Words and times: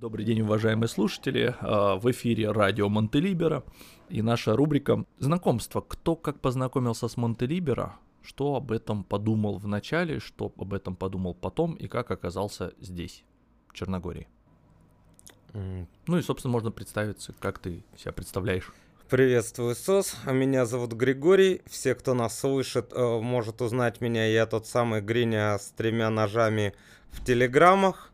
Добрый 0.00 0.24
день, 0.24 0.40
уважаемые 0.40 0.88
слушатели. 0.88 1.54
А, 1.60 1.96
в 1.96 2.10
эфире 2.10 2.50
радио 2.52 2.88
Монтелибера 2.88 3.64
и 4.08 4.22
наша 4.22 4.56
рубрика 4.56 5.04
«Знакомство». 5.18 5.82
Кто 5.82 6.16
как 6.16 6.40
познакомился 6.40 7.06
с 7.06 7.18
Монтелибера, 7.18 7.96
что 8.22 8.54
об 8.54 8.72
этом 8.72 9.04
подумал 9.04 9.58
в 9.58 9.68
начале, 9.68 10.18
что 10.18 10.54
об 10.56 10.72
этом 10.72 10.96
подумал 10.96 11.34
потом 11.34 11.74
и 11.74 11.86
как 11.86 12.10
оказался 12.10 12.72
здесь, 12.80 13.24
в 13.68 13.74
Черногории. 13.74 14.26
Mm. 15.52 15.86
Ну 16.06 16.16
и, 16.16 16.22
собственно, 16.22 16.52
можно 16.52 16.70
представиться, 16.70 17.34
как 17.38 17.58
ты 17.58 17.84
себя 17.98 18.12
представляешь. 18.12 18.72
Приветствую, 19.10 19.74
СОС. 19.74 20.16
Меня 20.24 20.64
зовут 20.64 20.94
Григорий. 20.94 21.60
Все, 21.66 21.94
кто 21.94 22.14
нас 22.14 22.38
слышит, 22.40 22.94
э, 22.94 23.20
может 23.20 23.60
узнать 23.60 24.00
меня. 24.00 24.26
Я 24.26 24.46
тот 24.46 24.66
самый 24.66 25.02
Гриня 25.02 25.58
с 25.58 25.72
тремя 25.72 26.08
ножами 26.08 26.72
в 27.10 27.22
телеграммах. 27.22 28.10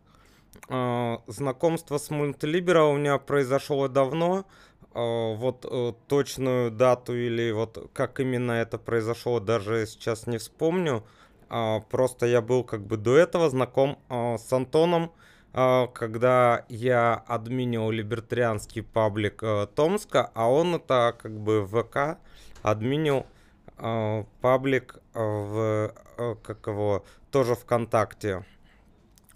А, 0.69 1.23
знакомство 1.27 1.99
с 1.99 2.11
Мультлибера 2.11 2.85
у 2.85 2.97
меня 2.97 3.19
произошло 3.19 3.89
давно. 3.89 4.47
А, 4.93 5.35
вот 5.35 5.67
э, 5.69 5.93
точную 6.09 6.71
дату 6.71 7.15
или 7.15 7.51
вот 7.53 7.91
как 7.93 8.21
именно 8.21 8.53
это 8.53 8.79
произошло, 8.79 9.41
даже 9.41 9.87
сейчас 9.87 10.27
не 10.27 10.39
вспомню. 10.39 11.05
А, 11.49 11.81
просто 11.81 12.27
я 12.27 12.41
был 12.41 12.65
как 12.65 12.83
бы 12.87 12.97
до 12.97 13.17
этого 13.17 13.51
знаком 13.51 13.99
с 14.09 14.53
Антоном, 14.53 15.13
когда 15.53 16.67
я 16.69 17.15
админил 17.15 17.91
либертарианский 17.91 18.83
паблик 18.83 19.43
э, 19.43 19.67
Томска, 19.75 20.31
а 20.35 20.51
он 20.51 20.75
это 20.75 21.17
как 21.19 21.33
бы 21.39 21.67
ВК 21.67 22.19
админил 22.63 23.25
паблик 24.41 25.01
в 25.15 25.95
как 26.43 26.67
его 26.67 27.05
тоже 27.31 27.55
ВКонтакте 27.55 28.45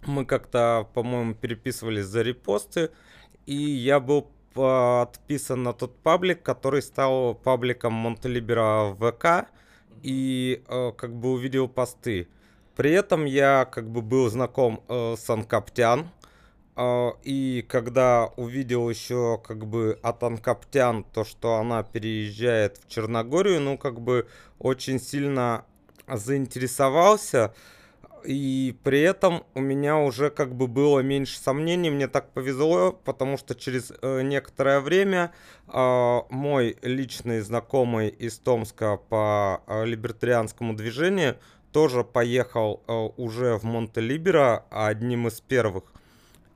мы 0.06 0.24
как-то, 0.24 0.88
по-моему, 0.94 1.34
переписывались 1.34 2.06
за 2.06 2.22
репосты, 2.22 2.90
и 3.46 3.54
я 3.54 4.00
был 4.00 4.30
подписан 4.54 5.62
на 5.62 5.72
тот 5.72 5.96
паблик, 6.02 6.42
который 6.42 6.82
стал 6.82 7.34
пабликом 7.34 7.92
Монтелибера 7.92 8.94
ВК, 8.94 9.48
и 10.02 10.62
э, 10.66 10.92
как 10.96 11.14
бы 11.14 11.32
увидел 11.32 11.68
посты. 11.68 12.28
При 12.76 12.92
этом 12.92 13.24
я 13.26 13.66
как 13.70 13.88
бы 13.90 14.02
был 14.02 14.28
знаком 14.30 14.82
э, 14.88 15.16
с 15.16 15.28
Анкаптян, 15.28 16.10
э, 16.76 17.10
и 17.22 17.64
когда 17.68 18.26
увидел 18.36 18.88
еще 18.88 19.40
как 19.44 19.66
бы 19.66 19.98
от 20.02 20.22
Анкаптян 20.22 21.04
то, 21.04 21.24
что 21.24 21.56
она 21.56 21.82
переезжает 21.82 22.78
в 22.78 22.88
Черногорию, 22.88 23.60
ну 23.60 23.76
как 23.76 24.00
бы 24.00 24.26
очень 24.58 24.98
сильно 24.98 25.64
заинтересовался, 26.08 27.54
и 28.24 28.76
при 28.82 29.00
этом 29.00 29.44
у 29.54 29.60
меня 29.60 29.98
уже 29.98 30.30
как 30.30 30.54
бы 30.54 30.66
было 30.66 31.00
меньше 31.00 31.38
сомнений, 31.38 31.90
мне 31.90 32.08
так 32.08 32.32
повезло, 32.32 32.92
потому 33.04 33.36
что 33.36 33.54
через 33.54 33.92
э, 34.02 34.22
некоторое 34.22 34.80
время 34.80 35.32
э, 35.68 36.20
мой 36.30 36.76
личный 36.82 37.40
знакомый 37.40 38.08
из 38.08 38.38
Томска 38.38 38.96
по 38.96 39.62
э, 39.66 39.84
либертарианскому 39.84 40.74
движению 40.74 41.36
тоже 41.72 42.02
поехал 42.02 42.82
уже 43.16 43.56
в 43.56 43.62
Монтелибера 43.62 44.64
одним 44.70 45.28
из 45.28 45.40
первых. 45.40 45.84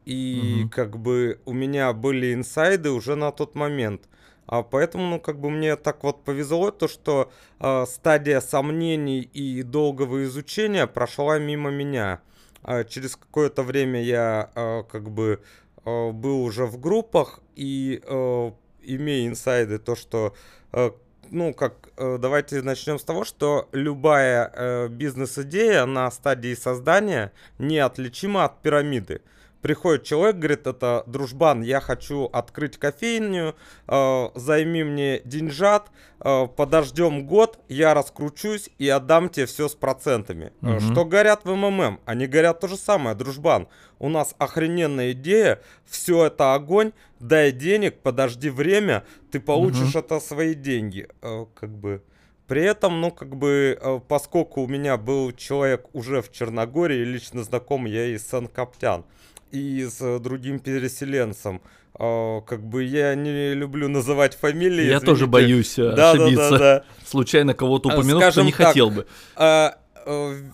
И 0.05 0.63
угу. 0.63 0.71
как 0.71 0.99
бы 0.99 1.41
у 1.45 1.53
меня 1.53 1.93
были 1.93 2.35
инсайды 2.35 2.91
уже 2.91 3.15
на 3.15 3.31
тот 3.31 3.55
момент. 3.55 4.09
А 4.47 4.63
поэтому, 4.63 5.05
ну, 5.07 5.21
как 5.21 5.41
бы 5.41 5.51
мне 5.51 5.77
так 5.77 6.03
вот 6.05 6.25
повезло, 6.25 6.71
то, 6.71 6.89
что 6.89 7.33
э, 7.61 7.85
стадия 7.87 8.41
сомнений 8.41 9.21
и 9.21 9.63
долгого 9.63 10.25
изучения 10.25 10.87
прошла 10.87 11.39
мимо 11.39 11.71
меня. 11.71 12.21
А 12.63 12.85
через 12.85 13.17
какое-то 13.17 13.63
время 13.63 14.03
я 14.03 14.51
э, 14.55 14.83
как 14.91 15.11
бы 15.11 15.41
э, 15.85 16.11
был 16.11 16.43
уже 16.43 16.67
в 16.67 16.79
группах 16.79 17.41
и 17.57 18.03
э, 18.03 18.51
имея 18.83 19.29
инсайды, 19.29 19.79
то, 19.79 19.97
что 19.97 20.35
э, 20.73 20.91
ну, 21.31 21.55
как, 21.55 21.89
э, 21.97 22.19
давайте 22.21 22.63
начнем 22.63 22.99
с 22.99 23.05
того, 23.05 23.25
что 23.25 23.69
любая 23.73 24.51
э, 24.53 24.89
бизнес-идея 24.89 25.87
на 25.87 26.11
стадии 26.11 26.55
создания 26.55 27.33
неотличима 27.59 28.45
от 28.45 28.61
пирамиды 28.63 29.23
приходит 29.65 30.03
человек, 30.03 30.37
говорит, 30.37 30.67
это 30.67 31.05
дружбан, 31.07 31.63
я 31.63 31.81
хочу 31.81 32.27
открыть 32.35 32.77
кофейню, 32.77 33.55
э, 33.89 34.29
займи 34.35 34.85
мне 34.85 35.23
деньжат, 35.25 35.91
э, 36.21 36.47
подождем 36.55 37.27
год, 37.27 37.59
я 37.71 37.95
раскручусь 37.95 38.69
и 38.77 38.87
отдам 38.91 39.31
тебе 39.31 39.47
все 39.47 39.71
с 39.71 39.75
процентами. 39.75 40.53
Угу. 40.61 40.81
Что 40.81 41.07
горят 41.07 41.47
в 41.47 41.55
МММ? 41.55 42.01
Они 42.05 42.27
горят 42.27 42.61
то 42.61 42.69
же 42.69 42.77
самое, 42.77 43.17
дружбан. 43.17 43.67
У 43.99 44.11
нас 44.11 44.35
охрененная 44.37 45.13
идея, 45.13 45.63
все 45.87 46.27
это 46.27 46.53
огонь, 46.53 46.93
дай 47.19 47.51
денег, 47.51 48.01
подожди 48.03 48.51
время, 48.51 49.05
ты 49.31 49.41
получишь 49.41 49.95
угу. 49.95 50.01
это 50.01 50.21
свои 50.21 50.53
деньги. 50.53 51.09
Э, 51.23 51.47
как 51.55 51.71
бы... 51.71 52.03
При 52.47 52.63
этом, 52.63 53.01
ну, 53.01 53.11
как 53.11 53.35
бы, 53.35 53.79
э, 53.81 54.01
поскольку 54.07 54.61
у 54.61 54.67
меня 54.67 54.99
был 54.99 55.33
человек 55.33 55.87
уже 55.95 56.21
в 56.21 56.31
Черногории, 56.31 57.03
лично 57.03 57.43
знакомый, 57.43 57.91
я 57.93 58.05
из 58.09 58.27
Сан-Каптян, 58.27 59.07
и 59.55 59.87
с 59.89 60.01
э, 60.01 60.19
другим 60.19 60.59
переселенцем. 60.59 61.63
Uh, 61.97 62.43
как 62.45 62.61
бы 62.61 62.83
я 62.83 63.15
не 63.15 63.55
люблю 63.55 63.89
называть 63.89 64.35
фамилии. 64.35 64.83
Я 64.83 64.97
извините. 64.97 65.07
тоже 65.07 65.27
боюсь 65.29 65.79
э, 65.79 65.93
да, 65.93 66.11
ошибиться. 66.11 66.51
Да, 66.51 66.59
да, 66.59 66.79
да. 66.81 66.85
Случайно 67.07 67.55
кого-то 67.55 67.89
упомянуть, 67.89 68.21
Скажем 68.21 68.33
кто 68.33 68.47
не 68.47 68.53
так, 68.53 68.67
хотел 68.67 68.91
бы. 68.91 69.07
Uh, 69.37 69.73
uh, 70.05 70.51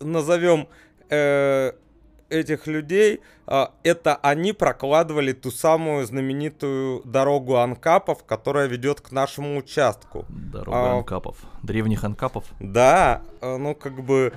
назовем 0.00 0.68
uh, 1.08 1.74
этих 2.28 2.66
людей. 2.66 3.20
Uh, 3.46 3.70
это 3.84 4.16
они 4.16 4.52
прокладывали 4.52 5.32
ту 5.32 5.50
самую 5.50 6.04
знаменитую 6.04 7.00
дорогу 7.06 7.56
анкапов, 7.56 8.24
которая 8.24 8.66
ведет 8.66 9.00
к 9.00 9.12
нашему 9.12 9.56
участку. 9.56 10.26
Дорога 10.28 10.76
uh, 10.76 10.98
анкапов. 10.98 11.38
Древних 11.62 12.04
анкапов. 12.04 12.44
Да, 12.60 13.22
ну 13.40 13.74
как 13.74 14.04
бы... 14.04 14.34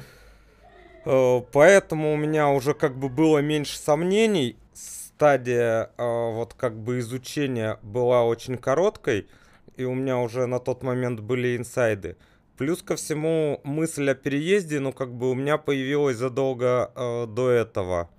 Э, 1.05 1.41
поэтому 1.51 2.13
у 2.13 2.17
меня 2.17 2.49
уже 2.49 2.73
как 2.73 2.97
бы 2.97 3.09
было 3.09 3.39
меньше 3.39 3.77
сомнений. 3.77 4.57
Стадия 4.73 5.91
э, 5.97 6.31
вот 6.33 6.53
как 6.53 6.77
бы 6.77 6.99
изучения 6.99 7.77
была 7.81 8.23
очень 8.23 8.57
короткой, 8.57 9.27
и 9.75 9.83
у 9.83 9.93
меня 9.93 10.17
уже 10.19 10.45
на 10.45 10.59
тот 10.59 10.83
момент 10.83 11.19
были 11.19 11.57
инсайды. 11.57 12.15
Плюс 12.57 12.81
ко 12.81 12.95
всему 12.95 13.61
мысль 13.63 14.09
о 14.09 14.15
переезде, 14.15 14.79
ну 14.79 14.91
как 14.91 15.13
бы 15.13 15.31
у 15.31 15.33
меня 15.33 15.57
появилась 15.57 16.17
задолго 16.17 16.91
э, 16.95 17.25
до 17.27 17.49
этого. 17.49 18.09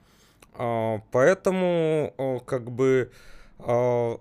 Э, 0.55 0.99
поэтому 1.11 2.15
э, 2.17 2.39
как 2.47 2.71
бы 2.71 3.11
э, 3.59 4.17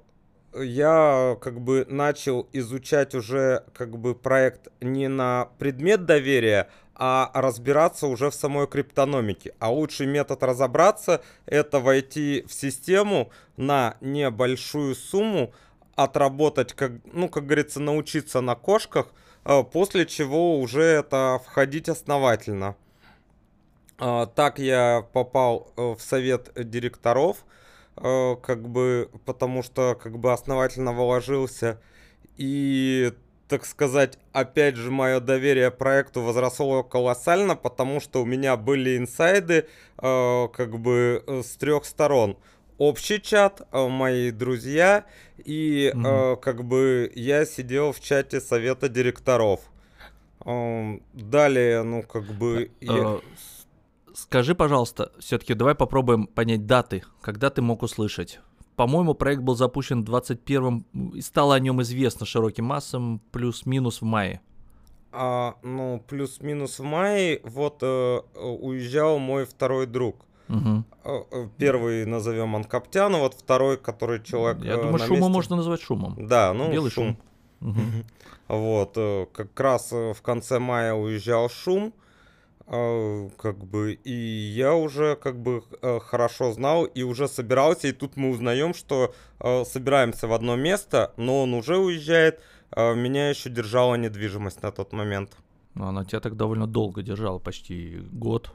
я 0.58 1.38
как 1.42 1.62
бы 1.62 1.86
начал 1.90 2.48
изучать 2.54 3.14
уже 3.16 3.64
как 3.74 3.98
бы 3.98 4.16
проект 4.16 4.70
не 4.82 5.08
на 5.08 5.50
предмет 5.58 6.06
доверия, 6.06 6.70
а 7.02 7.32
разбираться 7.34 8.08
уже 8.08 8.30
в 8.30 8.36
самой 8.36 8.68
криптономике. 8.68 9.54
А 9.60 9.72
лучший 9.72 10.06
метод 10.06 10.44
разобраться– 10.44 11.22
это 11.46 11.80
войти 11.80 12.44
в 12.46 12.54
систему 12.54 13.32
на 13.56 13.96
небольшую 14.02 14.96
сумму, 14.96 15.54
отработать, 15.96 16.74
как, 16.74 16.92
ну, 17.06 17.30
как 17.30 17.46
говорится, 17.46 17.80
научиться 17.80 18.42
на 18.42 18.56
кошках, 18.56 19.14
а, 19.46 19.64
после 19.64 20.06
чего 20.06 20.60
уже 20.60 20.84
это 20.84 21.42
входить 21.46 21.88
основательно. 21.88 22.76
А, 23.98 24.26
так 24.26 24.60
я 24.60 25.06
попал 25.14 25.72
э, 25.78 25.82
в 25.82 26.02
совет 26.02 26.52
директоров, 26.56 27.46
э, 27.96 28.36
как 28.42 28.68
бы, 28.68 29.10
потому 29.26 29.64
что 29.64 29.98
как 30.02 30.20
бы 30.20 30.34
основательно 30.34 30.92
вложился. 30.92 31.82
И 32.36 33.14
так 33.50 33.66
сказать, 33.66 34.20
опять 34.32 34.76
же, 34.76 34.92
мое 34.92 35.20
доверие 35.20 35.72
проекту 35.72 36.22
возросло 36.22 36.84
колоссально, 36.84 37.56
потому 37.56 38.00
что 38.00 38.22
у 38.22 38.26
меня 38.26 38.56
были 38.56 38.96
инсайды 38.96 39.68
э, 39.98 40.48
как 40.54 40.80
бы 40.80 41.24
э, 41.26 41.42
с 41.42 41.58
трех 41.58 41.86
сторон. 41.86 42.38
Общий 42.78 43.20
чат, 43.20 43.68
э, 43.72 43.88
мои 43.88 44.30
друзья, 44.30 45.06
и 45.44 45.92
mm-hmm. 45.94 46.34
э, 46.34 46.36
как 46.38 46.64
бы 46.64 47.12
я 47.16 47.44
сидел 47.46 47.92
в 47.92 48.00
чате 48.00 48.40
совета 48.40 48.88
директоров. 48.88 49.62
Э, 50.46 51.00
далее, 51.14 51.82
ну, 51.82 52.04
как 52.04 52.26
бы... 52.26 52.72
Э, 52.82 52.86
я... 52.86 53.20
Скажи, 54.14 54.54
пожалуйста, 54.54 55.12
все-таки 55.18 55.56
давай 55.56 55.74
попробуем 55.74 56.28
понять 56.28 56.68
даты, 56.68 57.04
когда 57.22 57.50
ты 57.50 57.64
мог 57.64 57.82
услышать 57.82 58.40
по-моему, 58.80 59.14
проект 59.14 59.42
был 59.42 59.58
запущен 59.58 60.06
в 60.06 60.10
21-м, 60.10 60.86
и 61.14 61.20
стало 61.20 61.56
о 61.56 61.60
нем 61.60 61.82
известно 61.82 62.26
широким 62.26 62.64
массам 62.64 63.20
плюс-минус 63.34 64.00
в 64.00 64.06
мае. 64.06 64.40
А, 65.12 65.56
ну, 65.64 66.02
плюс-минус 66.08 66.80
в 66.80 66.84
мае 66.84 67.42
вот 67.44 67.80
э, 67.82 68.22
уезжал 68.36 69.20
мой 69.20 69.46
второй 69.46 69.86
друг. 69.86 70.26
Угу. 70.48 71.50
Первый 71.58 72.06
назовем 72.06 72.56
Анкаптян, 72.56 73.14
вот 73.18 73.34
второй, 73.34 73.76
который 73.76 74.24
человек. 74.24 74.64
Я 74.64 74.78
думаю, 74.78 75.00
шумом 75.00 75.12
месте... 75.20 75.34
можно 75.34 75.56
назвать 75.58 75.82
шумом. 75.82 76.16
Да, 76.18 76.54
ну 76.54 76.72
белый 76.72 76.90
шум. 76.90 77.18
шум. 77.60 77.72
Угу. 77.72 77.82
Вот, 78.48 78.94
как 79.34 79.60
раз 79.60 79.92
в 79.92 80.22
конце 80.22 80.58
мая 80.58 80.94
уезжал 80.94 81.50
шум. 81.50 81.88
А, 81.90 82.00
как 82.70 83.66
бы, 83.66 83.94
и 83.94 84.12
я 84.12 84.76
уже 84.76 85.16
как 85.16 85.42
бы 85.42 85.64
э, 85.82 86.00
хорошо 86.00 86.54
знал 86.54 86.86
и 86.86 87.02
уже 87.02 87.28
собирался, 87.28 87.88
и 87.88 87.92
тут 87.92 88.16
мы 88.16 88.30
узнаем, 88.30 88.76
что 88.76 89.16
э, 89.40 89.64
собираемся 89.66 90.28
в 90.28 90.34
одно 90.34 90.56
место, 90.56 91.12
но 91.18 91.42
он 91.42 91.56
уже 91.56 91.78
уезжает, 91.78 92.40
а 92.70 92.94
меня 92.94 93.30
еще 93.30 93.50
держала 93.50 93.96
недвижимость 93.96 94.62
на 94.62 94.72
тот 94.72 94.94
момент. 94.94 95.36
Ну, 95.74 95.88
она 95.88 96.06
тебя 96.06 96.20
так 96.20 96.38
довольно 96.38 96.68
долго 96.68 97.02
держала, 97.02 97.40
почти 97.40 98.02
год. 98.12 98.52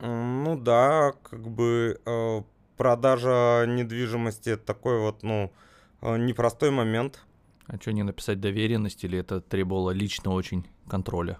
Ну 0.00 0.58
да, 0.58 1.12
как 1.22 1.48
бы 1.48 2.00
продажа 2.76 3.66
недвижимости 3.68 4.56
такой 4.56 4.98
вот, 4.98 5.22
ну, 5.22 5.52
непростой 6.02 6.70
момент. 6.70 7.22
А 7.68 7.76
что, 7.76 7.92
не 7.92 8.02
написать 8.02 8.40
доверенность 8.40 9.04
или 9.04 9.16
это 9.16 9.40
требовало 9.40 9.90
лично 9.90 10.32
очень 10.32 10.66
контроля? 10.88 11.38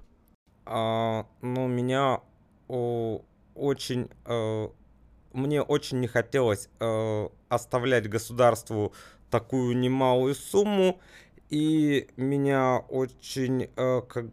А, 0.70 1.26
ну, 1.40 1.66
меня 1.66 2.20
очень... 2.68 4.10
Э, 4.26 4.68
мне 5.32 5.62
очень 5.62 6.00
не 6.00 6.08
хотелось 6.08 6.68
э, 6.80 7.28
оставлять 7.48 8.08
государству 8.08 8.92
такую 9.30 9.76
немалую 9.78 10.34
сумму, 10.34 11.00
и 11.48 12.08
меня 12.16 12.78
очень, 12.88 13.70
э, 13.76 14.02
как, 14.08 14.26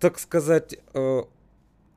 так 0.00 0.18
сказать, 0.18 0.78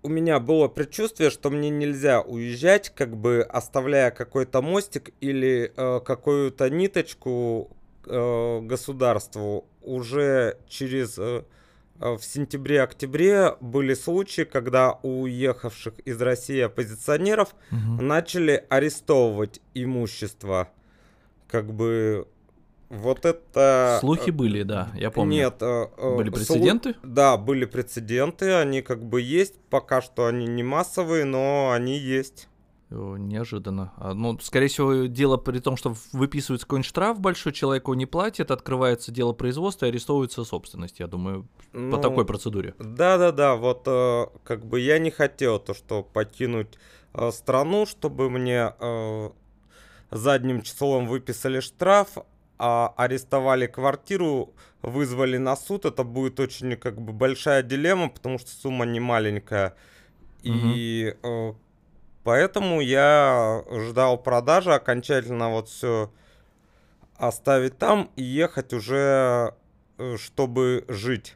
у 0.02 0.10
меня 0.10 0.40
было 0.40 0.68
предчувствие, 0.68 1.30
что 1.30 1.50
мне 1.50 1.70
нельзя 1.70 2.22
уезжать, 2.22 2.90
как 2.90 3.18
бы 3.18 3.42
оставляя 3.42 4.12
какой-то 4.12 4.62
мостик 4.62 5.12
или 5.20 5.74
э, 5.76 6.00
какую-то 6.00 6.70
ниточку 6.70 7.76
э, 8.06 8.60
государству 8.62 9.66
уже 9.82 10.58
через... 10.68 11.18
Э, 11.18 11.44
в 12.00 12.22
сентябре-октябре 12.22 13.56
были 13.60 13.94
случаи, 13.94 14.44
когда 14.44 15.00
у 15.04 15.24
уехавших 15.24 16.00
из 16.06 16.22
России 16.22 16.62
оппозиционеров 16.62 17.56
угу. 17.72 18.02
начали 18.02 18.66
арестовывать 18.70 19.62
имущество. 19.74 20.70
Как 21.48 21.74
бы 21.74 22.28
вот 22.90 23.26
это... 23.26 23.98
Слухи 24.00 24.32
были, 24.32 24.64
да, 24.64 24.90
я 24.96 25.12
помню. 25.12 25.38
Нет. 25.38 25.56
Э, 25.62 25.88
э, 25.96 26.16
были 26.16 26.32
прецеденты? 26.32 26.94
Слух... 26.94 27.04
Да, 27.04 27.38
были 27.38 27.66
прецеденты, 27.66 28.54
они 28.54 28.82
как 28.82 29.04
бы 29.04 29.22
есть, 29.22 29.56
пока 29.70 30.02
что 30.02 30.26
они 30.26 30.48
не 30.48 30.64
массовые, 30.64 31.24
но 31.26 31.72
они 31.72 31.98
есть. 31.98 32.49
Неожиданно. 32.92 33.94
А, 33.98 34.16
ну, 34.16 34.40
скорее 34.40 34.68
всего, 34.68 35.06
дело 35.06 35.38
при 35.38 35.60
том, 35.60 35.78
что 35.78 35.96
выписывается 36.12 36.66
какой-нибудь 36.66 36.90
штраф 36.90 37.20
большой, 37.20 37.54
человеку 37.54 37.94
не 37.94 38.08
платит, 38.08 38.50
открывается 38.50 39.12
дело 39.12 39.34
производства 39.34 39.86
и 39.86 39.90
арестовывается 39.90 40.44
собственность, 40.44 41.00
я 41.00 41.06
думаю, 41.06 41.48
ну, 41.72 41.92
по 41.92 42.02
такой 42.02 42.26
процедуре. 42.26 42.74
Да-да-да, 42.80 43.56
вот 43.56 43.84
э, 43.86 44.26
как 44.44 44.66
бы 44.66 44.80
я 44.80 44.98
не 44.98 45.12
хотел 45.12 45.60
то, 45.60 45.76
что 45.76 46.02
покинуть 46.02 46.80
э, 47.14 47.30
страну, 47.32 47.86
чтобы 47.86 48.32
мне 48.32 48.74
э, 48.80 49.30
задним 50.10 50.64
числом 50.64 51.08
выписали 51.08 51.60
штраф, 51.60 52.18
а 52.58 52.94
арестовали 52.98 53.68
квартиру, 53.68 54.54
вызвали 54.82 55.38
на 55.38 55.56
суд, 55.56 55.86
это 55.86 56.04
будет 56.04 56.40
очень 56.40 56.76
как 56.76 57.00
бы 57.00 57.14
большая 57.14 57.62
дилемма, 57.62 58.10
потому 58.10 58.40
что 58.40 58.50
сумма 58.50 58.86
не 58.86 59.00
маленькая. 59.00 59.76
Угу. 60.44 60.54
И 60.54 61.16
э, 61.22 61.54
Поэтому 62.24 62.82
я 62.82 63.64
ждал 63.72 64.18
продажи, 64.18 64.74
окончательно 64.74 65.50
вот 65.50 65.70
все 65.70 66.12
оставить 67.16 67.78
там 67.78 68.10
и 68.16 68.24
ехать 68.24 68.74
уже, 68.74 69.54
э, 69.98 70.18
чтобы 70.18 70.86
жить. 70.88 71.36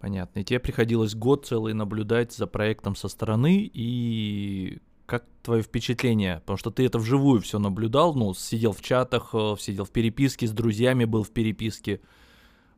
Понятно. 0.00 0.40
И 0.40 0.44
тебе 0.44 0.60
приходилось 0.60 1.14
год 1.14 1.46
целый 1.46 1.72
наблюдать 1.72 2.32
за 2.32 2.46
проектом 2.46 2.94
со 2.94 3.08
стороны, 3.08 3.70
и 3.72 4.78
как 5.06 5.24
твое 5.42 5.62
впечатление? 5.62 6.40
Потому 6.40 6.58
что 6.58 6.70
ты 6.70 6.84
это 6.84 6.98
вживую 6.98 7.40
все 7.40 7.58
наблюдал, 7.58 8.14
ну, 8.14 8.34
сидел 8.34 8.72
в 8.72 8.82
чатах, 8.82 9.30
э, 9.34 9.56
сидел 9.58 9.84
в 9.84 9.90
переписке, 9.90 10.46
с 10.46 10.52
друзьями 10.52 11.04
был 11.04 11.22
в 11.22 11.30
переписке. 11.30 12.00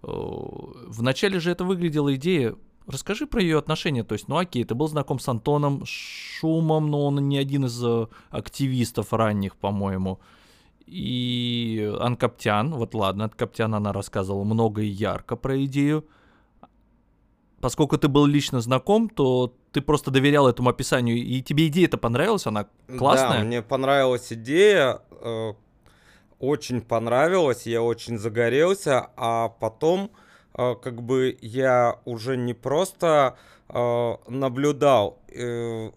Э, 0.03 0.09
Вначале 0.09 1.41
же 1.41 1.51
это 1.51 1.65
выглядела 1.65 2.15
идея 2.15 2.57
Расскажи 2.87 3.27
про 3.27 3.43
ее 3.43 3.59
отношения. 3.59 4.05
То 4.05 4.13
есть, 4.13 4.29
ну 4.29 4.37
окей, 4.37 4.65
ты 4.65 4.75
был 4.75 4.89
знаком 4.89 5.19
с 5.19 5.29
Антоном 5.29 5.83
Шумом, 5.85 6.91
но 6.91 7.07
он 7.07 7.29
не 7.29 7.37
один 7.37 7.65
из 7.65 7.83
э, 7.85 8.07
активистов 8.31 9.13
ранних, 9.13 9.57
по-моему. 9.57 10.21
И 10.87 11.93
Анкаптян, 12.01 12.73
вот 12.75 12.95
ладно, 12.95 13.25
Анкаптян 13.25 13.75
она 13.75 13.93
рассказывала 13.93 14.45
много 14.45 14.83
и 14.83 14.87
ярко 14.87 15.35
про 15.35 15.65
идею. 15.65 16.05
Поскольку 17.61 17.99
ты 17.99 18.07
был 18.07 18.27
лично 18.27 18.61
знаком, 18.61 19.09
то 19.09 19.53
ты 19.73 19.81
просто 19.81 20.13
доверял 20.13 20.47
этому 20.47 20.69
описанию, 20.69 21.17
и 21.17 21.43
тебе 21.43 21.67
идея-то 21.67 21.99
понравилась, 21.99 22.47
она 22.47 22.69
классная? 22.99 23.41
Да, 23.41 23.45
мне 23.45 23.63
понравилась 23.63 24.33
идея, 24.33 25.01
э, 25.11 25.55
очень 26.39 26.81
понравилась, 26.83 27.67
я 27.67 27.83
очень 27.83 28.19
загорелся, 28.19 29.11
а 29.17 29.49
потом 29.49 30.13
как 30.57 31.03
бы 31.03 31.37
я 31.41 31.99
уже 32.05 32.37
не 32.37 32.55
просто 32.55 33.37
а, 33.69 34.21
наблюдал, 34.29 35.19
э, 35.29 35.91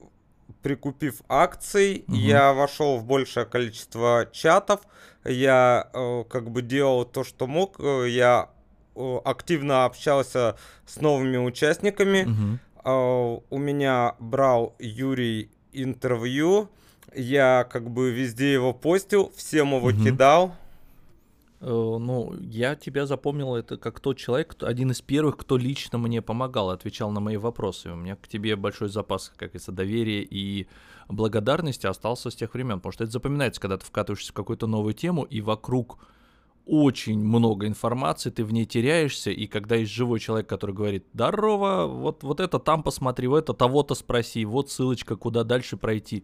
прикупив 0.63 1.21
акций, 1.29 2.03
угу. 2.07 2.15
я 2.15 2.53
вошел 2.53 2.97
в 2.97 3.05
большее 3.05 3.45
количество 3.45 4.27
чатов, 4.31 4.81
я 5.23 5.89
э, 5.93 6.23
как 6.29 6.49
бы 6.49 6.61
делал 6.61 7.05
то, 7.05 7.23
что 7.23 7.45
мог, 7.47 7.79
э, 7.79 8.07
я 8.09 8.49
активно 9.23 9.85
общался 9.85 10.57
с 10.85 10.99
новыми 10.99 11.37
участниками. 11.37 12.59
Угу. 12.83 13.43
У 13.49 13.57
меня 13.57 14.15
брал 14.19 14.75
Юрий 14.79 15.49
интервью, 15.71 16.69
я 17.15 17.65
как 17.71 17.89
бы 17.89 18.11
везде 18.11 18.51
его 18.51 18.73
постил, 18.73 19.31
всем 19.37 19.75
его 19.75 19.87
угу. 19.87 20.03
кидал. 20.03 20.55
Э, 21.61 21.97
ну, 21.99 22.33
я 22.39 22.75
тебя 22.75 23.05
запомнил 23.05 23.55
это 23.55 23.77
как 23.77 23.99
тот 23.99 24.17
человек, 24.17 24.55
один 24.61 24.91
из 24.91 25.01
первых, 25.01 25.37
кто 25.37 25.57
лично 25.57 25.97
мне 25.97 26.21
помогал, 26.21 26.69
отвечал 26.69 27.11
на 27.11 27.19
мои 27.19 27.37
вопросы. 27.37 27.91
У 27.91 27.95
меня 27.95 28.15
к 28.15 28.27
тебе 28.27 28.55
большой 28.55 28.89
запас, 28.89 29.29
как 29.35 29.49
говорится, 29.49 29.71
доверия 29.71 30.23
и 30.23 30.67
благодарности 31.09 31.87
остался 31.87 32.29
с 32.29 32.35
тех 32.35 32.53
времен, 32.53 32.77
потому 32.77 32.93
что 32.93 33.03
это 33.03 33.11
запоминается, 33.11 33.59
когда 33.59 33.77
ты 33.77 33.85
вкатываешься 33.85 34.31
в 34.31 34.35
какую-то 34.35 34.67
новую 34.67 34.93
тему, 34.93 35.23
и 35.23 35.41
вокруг 35.41 35.99
очень 36.65 37.19
много 37.19 37.65
информации, 37.65 38.29
ты 38.29 38.45
в 38.45 38.53
ней 38.53 38.65
теряешься, 38.65 39.31
и 39.31 39.47
когда 39.47 39.75
есть 39.75 39.91
живой 39.91 40.19
человек, 40.19 40.47
который 40.47 40.75
говорит, 40.75 41.07
здорово, 41.13 41.87
вот, 41.87 42.23
вот 42.23 42.39
это 42.39 42.59
там 42.59 42.83
посмотри, 42.83 43.27
вот 43.27 43.37
это 43.39 43.53
того-то 43.53 43.95
спроси, 43.95 44.45
вот 44.45 44.69
ссылочка, 44.69 45.15
куда 45.15 45.43
дальше 45.43 45.77
пройти, 45.77 46.23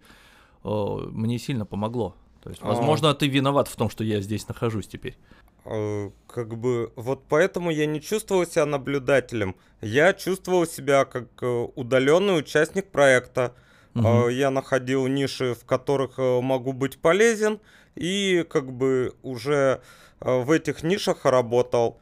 мне 0.63 1.39
сильно 1.39 1.65
помогло. 1.65 2.15
То 2.45 2.51
есть, 2.51 2.61
возможно, 2.61 3.09
а... 3.09 3.15
ты 3.15 3.27
виноват 3.27 3.67
в 3.67 3.75
том, 3.75 3.89
что 3.89 4.03
я 4.03 4.21
здесь 4.21 4.47
нахожусь 4.47 4.87
теперь. 4.87 5.17
А, 5.65 6.11
как 6.27 6.55
бы 6.59 6.93
вот 6.95 7.23
поэтому 7.27 7.71
я 7.71 7.87
не 7.87 7.99
чувствовал 7.99 8.45
себя 8.45 8.67
наблюдателем. 8.67 9.55
Я 9.81 10.13
чувствовал 10.13 10.67
себя 10.67 11.05
как 11.05 11.27
э, 11.41 11.67
удаленный 11.75 12.37
участник 12.37 12.91
проекта. 12.91 13.55
Угу. 13.95 14.27
Я 14.27 14.51
находил 14.51 15.07
ниши, 15.07 15.55
в 15.55 15.65
которых 15.65 16.19
э, 16.19 16.41
могу 16.41 16.71
быть 16.71 16.99
полезен, 16.99 17.59
и 17.95 18.45
как 18.47 18.71
бы 18.71 19.15
уже 19.23 19.81
э, 20.19 20.41
в 20.43 20.51
этих 20.51 20.83
нишах 20.83 21.25
работал. 21.25 21.99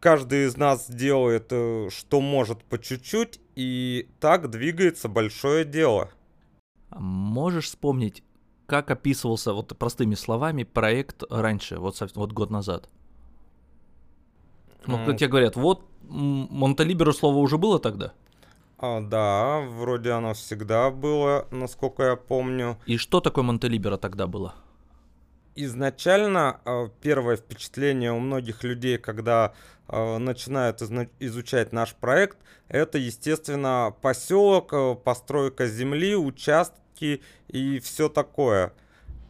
Каждый 0.00 0.46
из 0.46 0.56
нас 0.56 0.90
делает, 0.90 1.52
что 1.92 2.20
может 2.20 2.64
по 2.64 2.78
чуть-чуть, 2.78 3.38
и 3.54 4.08
так 4.18 4.50
двигается 4.50 5.08
большое 5.08 5.64
дело. 5.64 6.10
А 6.88 6.98
можешь 6.98 7.66
вспомнить 7.66 8.24
как 8.70 8.92
описывался 8.92 9.52
вот 9.52 9.76
простыми 9.76 10.14
словами 10.14 10.62
проект 10.62 11.24
раньше, 11.28 11.78
вот, 11.78 12.00
вот 12.14 12.32
год 12.32 12.50
назад? 12.50 12.88
Ну, 14.86 15.04
как 15.04 15.16
тебе 15.16 15.28
говорят, 15.28 15.56
вот 15.56 15.82
Монталиберу 16.02 17.12
слово 17.12 17.38
уже 17.38 17.58
было 17.58 17.80
тогда? 17.80 18.12
А, 18.78 19.00
да, 19.00 19.58
вроде 19.58 20.12
оно 20.12 20.34
всегда 20.34 20.90
было, 20.92 21.48
насколько 21.50 22.04
я 22.04 22.16
помню. 22.16 22.78
И 22.86 22.96
что 22.96 23.20
такое 23.20 23.42
Монталибера 23.42 23.96
тогда 23.96 24.28
было? 24.28 24.54
Изначально 25.56 26.60
а, 26.64 26.90
первое 27.02 27.36
впечатление 27.36 28.12
у 28.12 28.20
многих 28.20 28.62
людей, 28.62 28.98
когда 28.98 29.52
а, 29.88 30.18
начинают 30.18 30.80
изучать 31.18 31.72
наш 31.72 31.92
проект, 31.94 32.38
это, 32.68 32.98
естественно, 32.98 33.92
поселок, 34.00 34.72
а, 34.72 34.94
постройка 34.94 35.66
земли, 35.66 36.14
участки 36.14 36.76
шутки 37.00 37.20
и 37.48 37.80
все 37.80 38.08
такое. 38.08 38.72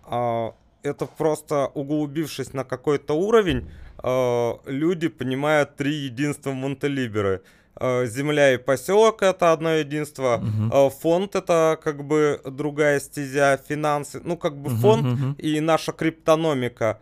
А, 0.05 0.55
это 0.83 1.07
просто 1.07 1.71
углубившись 1.75 2.53
на 2.53 2.65
какой-то 2.65 3.15
уровень, 3.15 3.71
а, 3.99 4.59
люди 4.67 5.09
понимают 5.09 5.77
три 5.77 5.95
единства 5.95 6.53
Монтелиберы. 6.53 7.43
А, 7.77 8.07
земля 8.07 8.55
и 8.55 8.59
поселок 8.59 9.23
это 9.23 9.53
одно 9.53 9.71
единство, 9.71 10.43
угу. 10.43 10.91
фонд 10.91 11.37
это 11.37 11.79
как 11.83 12.05
бы 12.05 12.41
другая 12.45 13.01
стезя, 13.01 13.59
финансы, 13.69 14.21
ну 14.25 14.37
как 14.37 14.57
бы 14.57 14.71
угу, 14.71 14.81
фонд 14.81 15.07
угу. 15.07 15.35
и 15.39 15.61
наша 15.61 15.93
криптономика 15.93 17.01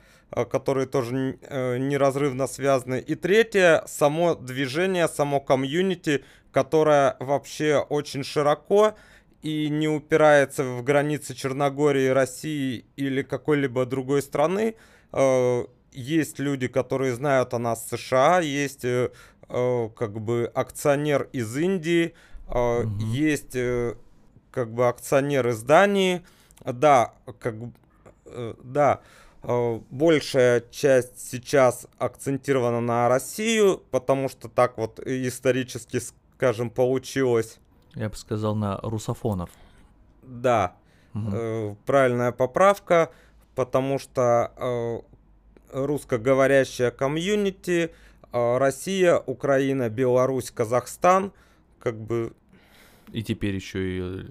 которые 0.50 0.86
тоже 0.86 1.38
э, 1.40 1.78
неразрывно 1.78 2.46
связаны. 2.46 3.00
И 3.00 3.14
третье, 3.14 3.82
само 3.86 4.34
движение, 4.34 5.08
само 5.08 5.40
комьюнити, 5.40 6.22
которая 6.52 7.16
вообще 7.18 7.78
очень 7.78 8.24
широко 8.24 8.94
и 9.42 9.68
не 9.68 9.88
упирается 9.88 10.64
в 10.64 10.82
границы 10.82 11.34
Черногории, 11.34 12.08
России 12.08 12.84
или 12.96 13.22
какой-либо 13.22 13.86
другой 13.86 14.22
страны. 14.22 14.74
Э, 15.12 15.64
есть 15.92 16.38
люди, 16.38 16.68
которые 16.68 17.14
знают 17.14 17.54
о 17.54 17.58
нас 17.58 17.88
США, 17.88 18.40
есть 18.40 18.84
э, 18.84 19.10
э, 19.48 19.88
как 19.96 20.20
бы 20.20 20.50
акционер 20.54 21.28
из 21.32 21.56
Индии, 21.56 22.14
угу. 22.48 22.88
есть 23.12 23.56
как 24.50 24.72
бы 24.72 24.88
акционер 24.88 25.48
из 25.48 25.62
Дании. 25.62 26.22
Да, 26.64 27.14
как 27.38 27.54
да, 28.62 29.00
большая 29.42 30.62
часть 30.70 31.30
сейчас 31.30 31.86
акцентирована 31.98 32.80
на 32.80 33.08
Россию, 33.08 33.82
потому 33.90 34.28
что 34.28 34.48
так 34.48 34.76
вот 34.76 34.98
исторически, 35.00 36.00
скажем, 36.34 36.68
получилось. 36.68 37.58
Я 37.94 38.08
бы 38.08 38.16
сказал, 38.16 38.54
на 38.54 38.78
русофонов. 38.82 39.50
Да, 40.22 40.76
угу. 41.14 41.30
э, 41.32 41.74
правильная 41.86 42.32
поправка, 42.32 43.10
потому 43.54 43.98
что 43.98 44.52
э, 44.56 45.00
русскоговорящая 45.72 46.90
комьюнити, 46.90 47.92
э, 48.32 48.58
Россия, 48.58 49.16
Украина, 49.18 49.88
Беларусь, 49.88 50.50
Казахстан, 50.50 51.32
как 51.78 51.98
бы... 51.98 52.32
И 53.12 53.22
теперь 53.22 53.54
еще 53.54 53.78
и 53.80 54.26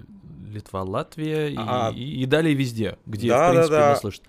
Литва, 0.47 0.83
Латвия, 0.83 1.53
а, 1.57 1.91
и, 1.93 2.21
и, 2.21 2.25
далее 2.25 2.53
везде, 2.53 2.97
где, 3.05 3.29
да, 3.29 3.49
в 3.49 3.51
принципе, 3.51 3.73
да, 3.73 3.81
да. 3.81 3.89
нас 3.89 4.01
слышат. 4.01 4.23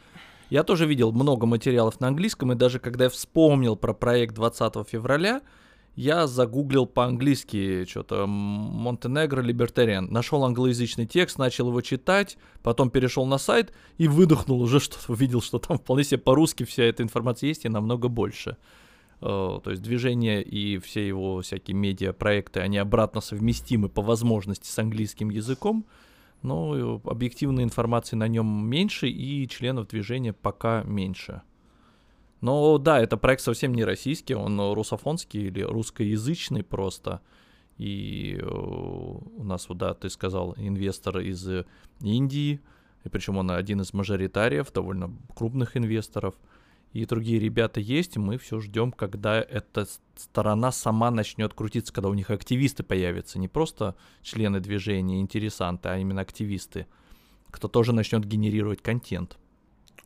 Я 0.50 0.62
тоже 0.62 0.86
видел 0.86 1.12
много 1.12 1.46
материалов 1.46 2.00
на 2.00 2.08
английском, 2.08 2.52
и 2.52 2.54
даже 2.54 2.78
когда 2.78 3.04
я 3.04 3.10
вспомнил 3.10 3.76
про 3.76 3.92
проект 3.92 4.34
20 4.34 4.88
февраля, 4.88 5.42
я 5.98 6.28
загуглил 6.28 6.86
по-английски 6.86 7.84
что-то 7.84 8.28
Монтенегро 8.28 9.42
Либертариан. 9.42 10.06
Нашел 10.12 10.44
англоязычный 10.44 11.06
текст, 11.06 11.38
начал 11.38 11.70
его 11.70 11.80
читать, 11.80 12.38
потом 12.62 12.88
перешел 12.88 13.26
на 13.26 13.36
сайт 13.36 13.72
и 13.96 14.06
выдохнул 14.06 14.62
уже 14.62 14.78
что-то, 14.80 15.12
увидел, 15.12 15.42
что 15.42 15.58
там 15.58 15.76
вполне 15.76 16.04
себе 16.04 16.18
по-русски 16.18 16.62
вся 16.62 16.84
эта 16.84 17.02
информация 17.02 17.48
есть 17.48 17.64
и 17.64 17.68
намного 17.68 18.06
больше. 18.06 18.56
Uh, 19.20 19.60
то 19.60 19.70
есть 19.70 19.82
движение 19.82 20.40
и 20.44 20.78
все 20.78 21.04
его 21.04 21.40
всякие 21.40 21.74
медиа-проекты, 21.74 22.60
они 22.60 22.78
обратно 22.78 23.20
совместимы 23.20 23.88
по 23.88 24.00
возможности 24.00 24.68
с 24.68 24.78
английским 24.78 25.30
языком, 25.30 25.84
но 26.42 27.00
объективной 27.04 27.64
информации 27.64 28.14
на 28.14 28.28
нем 28.28 28.46
меньше 28.46 29.08
и 29.08 29.48
членов 29.48 29.88
движения 29.88 30.32
пока 30.32 30.84
меньше. 30.84 31.42
Но 32.40 32.78
да, 32.78 33.00
это 33.00 33.16
проект 33.16 33.42
совсем 33.42 33.74
не 33.74 33.84
российский, 33.84 34.34
он 34.34 34.60
русофонский 34.72 35.48
или 35.48 35.60
русскоязычный 35.62 36.62
просто. 36.62 37.20
И 37.76 38.38
э, 38.40 38.44
у 38.44 39.44
нас, 39.44 39.68
вот, 39.68 39.78
да, 39.78 39.94
ты 39.94 40.10
сказал, 40.10 40.54
инвестор 40.56 41.18
из 41.18 41.48
Индии, 42.00 42.60
и 43.04 43.08
причем 43.08 43.38
он 43.38 43.50
один 43.50 43.80
из 43.80 43.92
мажоритариев, 43.92 44.72
довольно 44.72 45.12
крупных 45.34 45.76
инвесторов. 45.76 46.34
И 46.92 47.04
другие 47.04 47.38
ребята 47.38 47.80
есть, 47.80 48.16
и 48.16 48.18
мы 48.18 48.38
все 48.38 48.60
ждем, 48.60 48.92
когда 48.92 49.40
эта 49.40 49.86
сторона 50.16 50.72
сама 50.72 51.10
начнет 51.10 51.52
крутиться, 51.52 51.92
когда 51.92 52.08
у 52.08 52.14
них 52.14 52.30
активисты 52.30 52.82
появятся, 52.82 53.38
не 53.38 53.46
просто 53.46 53.94
члены 54.22 54.60
движения, 54.60 55.20
интересанты, 55.20 55.90
а 55.90 55.98
именно 55.98 56.22
активисты, 56.22 56.86
кто 57.50 57.68
тоже 57.68 57.92
начнет 57.92 58.24
генерировать 58.24 58.80
контент. 58.80 59.38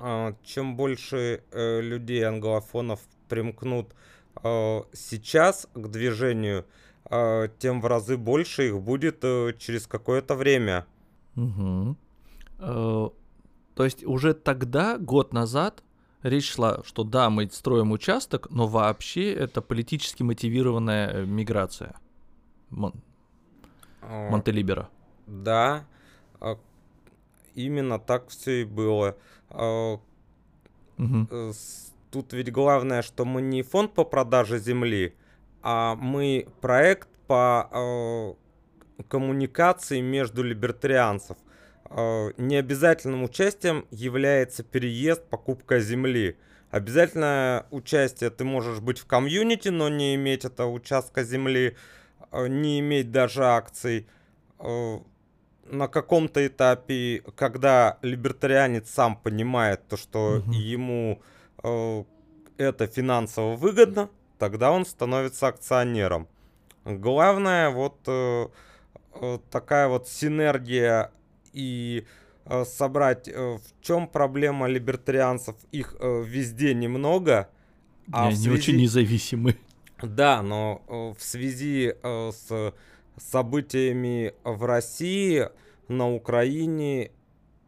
А, 0.05 0.35
чем 0.43 0.75
больше 0.75 1.45
э, 1.53 1.81
людей 1.81 2.27
англофонов 2.27 2.99
примкнут 3.29 3.95
э, 4.43 4.81
сейчас 4.93 5.69
к 5.75 5.89
движению, 5.89 6.67
э, 7.09 7.49
тем 7.61 7.81
в 7.81 7.87
разы 7.87 8.17
больше 8.17 8.67
их 8.67 8.81
будет 8.81 9.21
через 9.21 9.87
какое-то 9.87 10.35
время. 10.35 10.87
Угу. 11.37 11.97
То 12.59 13.15
есть 13.79 14.05
уже 14.05 14.35
тогда, 14.35 14.99
год 14.99 15.33
назад, 15.33 15.85
речь 16.25 16.51
шла, 16.51 16.83
что 16.85 17.05
да, 17.05 17.31
мы 17.31 17.49
строим 17.49 17.93
участок, 17.93 18.51
но 18.51 18.67
вообще 18.67 19.33
это 19.33 19.63
политически 19.63 20.25
мотивированная 20.25 21.25
миграция 21.25 21.95
Мон... 22.71 22.93
Монтелибера. 24.03 24.89
Да, 25.29 25.87
именно 27.55 27.99
так 27.99 28.29
все 28.29 28.63
и 28.63 28.65
было. 28.65 29.17
Угу. 30.99 31.53
Тут 32.11 32.35
ведь 32.35 32.53
главное, 32.53 33.01
что 33.01 33.25
мы 33.25 33.41
не 33.41 33.63
фонд 33.63 33.95
по 33.95 34.05
продаже 34.05 34.59
земли, 34.59 35.15
а 35.63 35.95
мы 35.95 36.47
проект 36.61 37.09
по 37.27 37.69
э, 37.73 39.03
коммуникации 39.09 40.03
между 40.03 40.43
либертарианцев. 40.43 41.39
Э, 41.89 42.33
необязательным 42.37 43.23
участием 43.23 43.87
является 43.91 44.63
переезд, 44.63 45.25
покупка 45.31 45.81
земли. 45.81 46.37
Обязательное 46.71 47.67
участие 47.71 48.29
ты 48.29 48.45
можешь 48.45 48.81
быть 48.81 48.99
в 48.99 49.07
комьюнити, 49.07 49.69
но 49.71 49.89
не 49.89 50.15
иметь 50.15 50.45
этого 50.45 50.71
участка 50.71 51.25
земли, 51.25 51.77
не 52.31 52.81
иметь 52.81 53.11
даже 53.11 53.45
акций 53.45 54.07
на 55.67 55.89
каком-то 55.89 56.47
этапе, 56.47 57.23
когда 57.37 57.99
либертарианец 58.03 58.91
сам 58.91 59.17
понимает 59.17 59.87
то, 59.89 59.97
что 59.97 60.39
угу. 60.39 60.53
ему 60.53 61.23
э, 61.63 62.05
это 62.59 62.87
финансово 62.87 63.57
выгодно, 63.57 64.11
тогда 64.39 64.73
он 64.73 64.85
становится 64.85 65.49
акционером. 65.49 66.29
Главное 66.85 67.71
вот 67.71 67.99
э, 68.07 68.49
э, 69.15 69.39
такая 69.51 69.89
вот 69.89 70.09
синергия 70.09 71.13
и 71.53 72.07
э, 72.45 72.65
собрать, 72.65 73.29
э, 73.29 73.59
в 73.59 73.83
чем 73.83 74.09
проблема 74.09 74.67
либертарианцев, 74.67 75.55
их 75.71 75.97
э, 76.01 76.25
везде 76.27 76.75
немного. 76.75 77.49
А 78.13 78.27
они 78.27 78.37
связи... 78.37 78.51
очень 78.51 78.77
независимы. 78.77 79.57
Да, 80.03 80.43
но 80.43 80.83
э, 80.89 81.15
в 81.19 81.23
связи 81.23 81.95
э, 82.03 82.33
с 82.33 82.75
событиями 83.17 84.35
в 84.45 84.65
России, 84.65 85.49
на 85.89 86.13
Украине, 86.13 87.11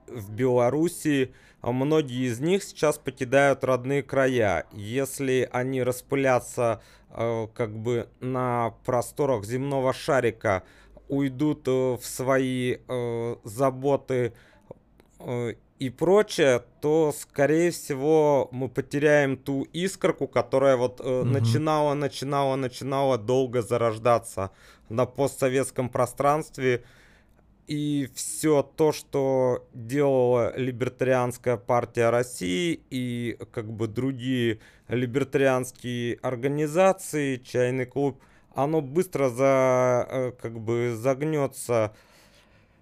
в 0.07 0.31
Белоруссии, 0.31 1.35
многие 1.63 2.27
из 2.27 2.41
них 2.41 2.63
сейчас 2.63 2.99
покидают 2.99 3.65
родные 3.65 4.03
края. 4.03 4.67
Если 4.73 5.49
они 5.53 5.83
распылятся 5.83 6.83
э, 7.11 7.49
как 7.55 7.77
бы 7.77 8.09
на 8.21 8.75
просторах 8.85 9.45
земного 9.45 9.93
шарика, 9.93 10.63
уйдут 11.09 11.67
э, 11.67 11.71
в 11.71 12.05
свои 12.05 12.77
э, 12.87 13.37
заботы 13.45 14.33
э, 15.19 15.55
и 15.79 15.91
прочее, 15.91 16.63
то, 16.81 17.13
скорее 17.13 17.71
всего, 17.71 18.49
мы 18.53 18.69
потеряем 18.69 19.37
ту 19.37 19.63
искорку, 19.73 20.29
которая 20.29 20.77
вот 20.77 21.01
э, 21.01 21.21
угу. 21.21 21.29
начинала, 21.29 21.95
начинала, 21.95 22.55
начинала 22.57 23.19
долго 23.19 23.61
зарождаться 23.61 24.51
на 24.89 25.05
постсоветском 25.05 25.89
пространстве. 25.89 26.85
И 27.67 28.09
все 28.15 28.63
то, 28.63 28.93
что 28.93 29.67
делала 29.73 30.57
либертарианская 30.57 31.57
партия 31.57 32.11
России 32.11 32.81
и 32.91 33.39
как 33.53 33.73
бы 33.73 33.89
другие 33.89 34.61
либертарианские 34.89 36.19
организации, 36.23 37.37
чайный 37.37 37.87
клуб, 37.87 38.21
оно 38.55 38.81
быстро 38.81 39.29
за, 39.29 40.07
э, 40.09 40.33
как 40.41 40.61
бы 40.61 40.95
загнется 40.95 41.95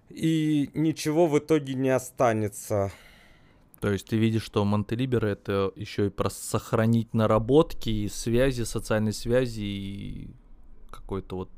и 0.09 0.69
ничего 0.73 1.27
в 1.27 1.37
итоге 1.39 1.73
не 1.73 1.89
останется. 1.89 2.91
То 3.79 3.91
есть 3.91 4.07
ты 4.07 4.17
видишь, 4.17 4.43
что 4.43 4.63
Монтелибер 4.63 5.25
это 5.25 5.71
еще 5.75 6.07
и 6.07 6.09
про 6.09 6.29
сохранить 6.29 7.13
наработки 7.13 7.89
и 7.89 8.07
связи, 8.07 8.63
социальные 8.63 9.13
связи 9.13 9.61
и 9.61 10.27
какой-то 10.89 11.35
вот 11.35 11.49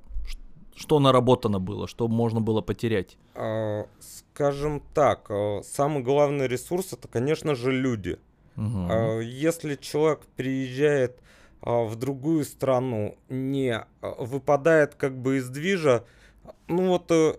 что 0.75 0.99
наработано 0.99 1.59
было, 1.59 1.87
что 1.87 2.07
можно 2.07 2.41
было 2.41 2.61
потерять? 2.61 3.17
А, 3.35 3.87
скажем 3.99 4.81
так, 4.93 5.27
а, 5.29 5.61
самый 5.63 6.03
главный 6.03 6.47
ресурс 6.47 6.93
это, 6.93 7.07
конечно 7.07 7.55
же, 7.55 7.71
люди. 7.71 8.17
Угу. 8.57 9.19
Если 9.21 9.75
человек 9.75 10.21
приезжает 10.35 11.19
в 11.61 11.95
другую 11.95 12.45
страну, 12.45 13.17
не 13.27 13.85
выпадает 14.01 14.95
как 14.95 15.17
бы 15.17 15.37
из 15.37 15.49
движа, 15.49 16.05
ну 16.67 16.87
вот 16.87 17.11
э, 17.11 17.35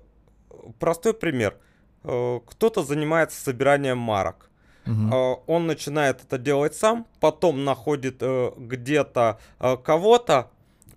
простой 0.79 1.15
пример. 1.15 1.57
Кто-то 2.03 2.83
занимается 2.83 3.41
собиранием 3.41 3.99
марок. 3.99 4.51
Угу. 4.87 5.43
Он 5.47 5.67
начинает 5.67 6.23
это 6.23 6.39
делать 6.39 6.77
сам, 6.77 7.07
потом 7.19 7.65
находит 7.65 8.19
э, 8.21 8.53
где-то 8.57 9.41
кого-то, 9.59 10.51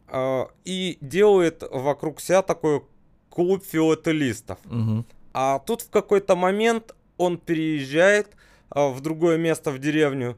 э, 0.08 0.46
и 0.66 0.98
делает 1.02 1.64
вокруг 1.72 2.22
себя 2.22 2.42
такой 2.42 2.84
клуб 3.30 3.64
филателистов. 3.64 4.60
Угу. 4.66 5.06
А 5.34 5.60
тут 5.60 5.82
в 5.82 5.90
какой-то 5.90 6.36
момент 6.36 6.96
он 7.18 7.38
переезжает 7.38 8.36
э, 8.74 8.90
в 8.90 9.02
другое 9.02 9.38
место 9.38 9.72
в 9.72 9.80
деревню, 9.80 10.38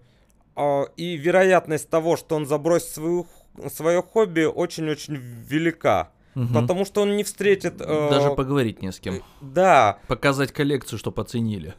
э, 0.56 0.84
и 0.98 1.16
вероятность 1.16 1.90
того, 1.90 2.18
что 2.18 2.36
он 2.36 2.46
забросит 2.46 2.90
свою, 2.90 3.28
свое 3.74 4.02
хобби, 4.02 4.44
очень-очень 4.44 5.16
велика. 5.16 6.12
Мгм. 6.36 6.54
потому 6.54 6.86
что 6.86 7.02
он 7.02 7.16
не 7.18 7.24
встретит... 7.24 7.82
э, 7.82 8.10
Даже 8.10 8.32
поговорить 8.32 8.82
не 8.82 8.92
с 8.92 9.00
кем. 9.00 9.16
Да, 9.42 10.00
Показать 10.08 10.52
коллекцию, 10.52 10.98
чтоб 11.00 11.20
оценили. 11.20 11.74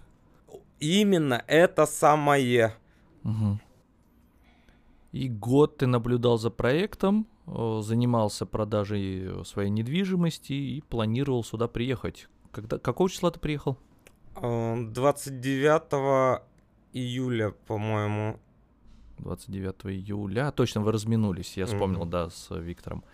именно 0.81 1.43
это 1.47 1.87
самое. 1.87 2.75
Мгм. 3.23 3.61
И 5.13 5.29
год 5.29 5.77
ты 5.79 5.87
наблюдал 5.87 6.39
за 6.39 6.51
проектом, 6.51 7.27
э, 7.47 7.81
занимался 7.83 8.47
продажей 8.47 9.27
э, 9.41 9.45
своей 9.45 9.71
недвижимости 9.71 10.53
и 10.53 10.81
планировал 10.81 11.45
сюда 11.45 11.69
приехать. 11.69 12.29
Когда, 12.51 12.79
какого 12.79 13.09
числа 13.11 13.31
ты 13.31 13.39
приехал? 13.39 13.77
Э, 14.37 14.77
29 14.87 16.43
июля, 16.95 17.51
по-моему. 17.67 18.39
29 19.19 19.87
июля. 19.87 20.49
А, 20.49 20.53
точно, 20.53 20.81
вы 20.81 20.93
разминулись, 20.93 21.57
я 21.57 21.67
вспомнил, 21.67 22.01
Мгм. 22.03 22.11
да, 22.11 22.31
с 22.31 22.51
э, 22.51 22.59
Виктором. 22.61 23.05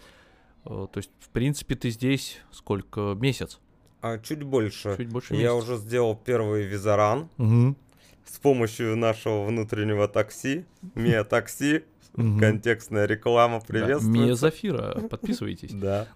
Э, 0.64 0.86
То 0.92 0.98
есть, 0.98 1.10
в 1.20 1.28
принципе, 1.30 1.74
ты 1.74 1.90
здесь 1.90 2.38
сколько? 2.50 3.14
Месяц? 3.20 3.60
А, 4.00 4.18
чуть 4.18 4.42
больше. 4.42 4.94
Чуть 4.96 5.08
больше 5.08 5.34
Я 5.34 5.40
месяца. 5.52 5.54
уже 5.56 5.76
сделал 5.76 6.14
первый 6.16 6.64
визаран 6.66 7.28
Мгм. 7.36 7.76
с 8.24 8.38
помощью 8.38 8.96
нашего 8.96 9.44
внутреннего 9.44 10.06
такси. 10.08 10.64
Мия 10.94 11.24
такси. 11.24 11.84
Контекстная 12.14 13.06
реклама 13.06 13.60
Да, 13.60 13.66
приветствуется. 13.66 14.08
Мия 14.24 14.34
Зафира, 14.34 15.00
подписывайтесь. 15.08 15.70
Да. 15.72 16.08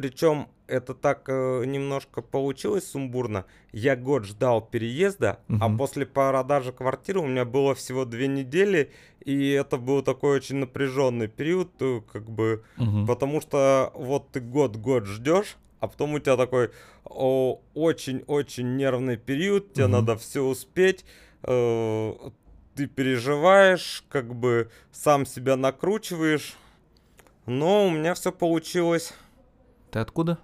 Причем 0.00 0.48
это 0.66 0.94
так 0.94 1.24
э, 1.28 1.64
немножко 1.66 2.22
получилось 2.22 2.90
сумбурно. 2.90 3.44
Я 3.70 3.96
год 3.96 4.24
ждал 4.24 4.62
переезда, 4.62 5.40
а 5.60 5.68
Мгм. 5.68 5.76
после 5.76 6.06
продажи 6.06 6.72
квартиры 6.72 7.20
у 7.20 7.26
меня 7.26 7.44
было 7.44 7.74
всего 7.74 8.06
две 8.06 8.26
недели, 8.26 8.92
и 9.22 9.50
это 9.50 9.76
был 9.76 10.00
такой 10.00 10.36
очень 10.38 10.56
напряженный 10.56 11.28
период, 11.28 11.68
э, 11.80 12.00
как 12.10 12.30
бы, 12.30 12.64
Мгм. 12.78 13.06
потому 13.06 13.42
что 13.42 13.92
вот 13.94 14.30
ты 14.30 14.40
год-год 14.40 15.04
ждешь, 15.04 15.58
а 15.80 15.88
потом 15.88 16.14
у 16.14 16.18
тебя 16.18 16.38
такой 16.38 16.70
очень-очень 17.04 18.76
нервный 18.76 19.18
период, 19.18 19.74
тебе 19.74 19.84
Мгм. 19.84 19.92
надо 19.92 20.16
все 20.16 20.42
успеть, 20.42 21.04
э, 21.42 22.14
ты 22.74 22.86
переживаешь, 22.86 24.02
как 24.08 24.34
бы 24.34 24.70
сам 24.92 25.26
себя 25.26 25.56
накручиваешь, 25.56 26.56
но 27.44 27.86
у 27.86 27.90
меня 27.90 28.14
все 28.14 28.32
получилось. 28.32 29.12
Ты 29.90 29.98
откуда? 29.98 30.38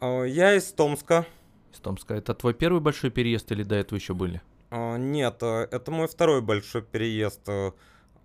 А, 0.00 0.22
Я 0.24 0.54
из 0.54 0.72
Томска. 0.72 1.26
Из 1.72 1.78
Томска. 1.80 2.14
Это 2.14 2.34
твой 2.34 2.54
первый 2.54 2.80
большой 2.80 3.10
переезд 3.10 3.50
или 3.52 3.62
до 3.62 3.76
этого 3.76 3.98
еще 3.98 4.14
были? 4.14 4.40
А, 4.70 4.96
Нет, 4.96 5.38
э, 5.42 5.68
это 5.70 5.90
мой 5.90 6.08
второй 6.08 6.40
большой 6.42 6.82
переезд. 6.82 7.40
Э, 7.48 7.72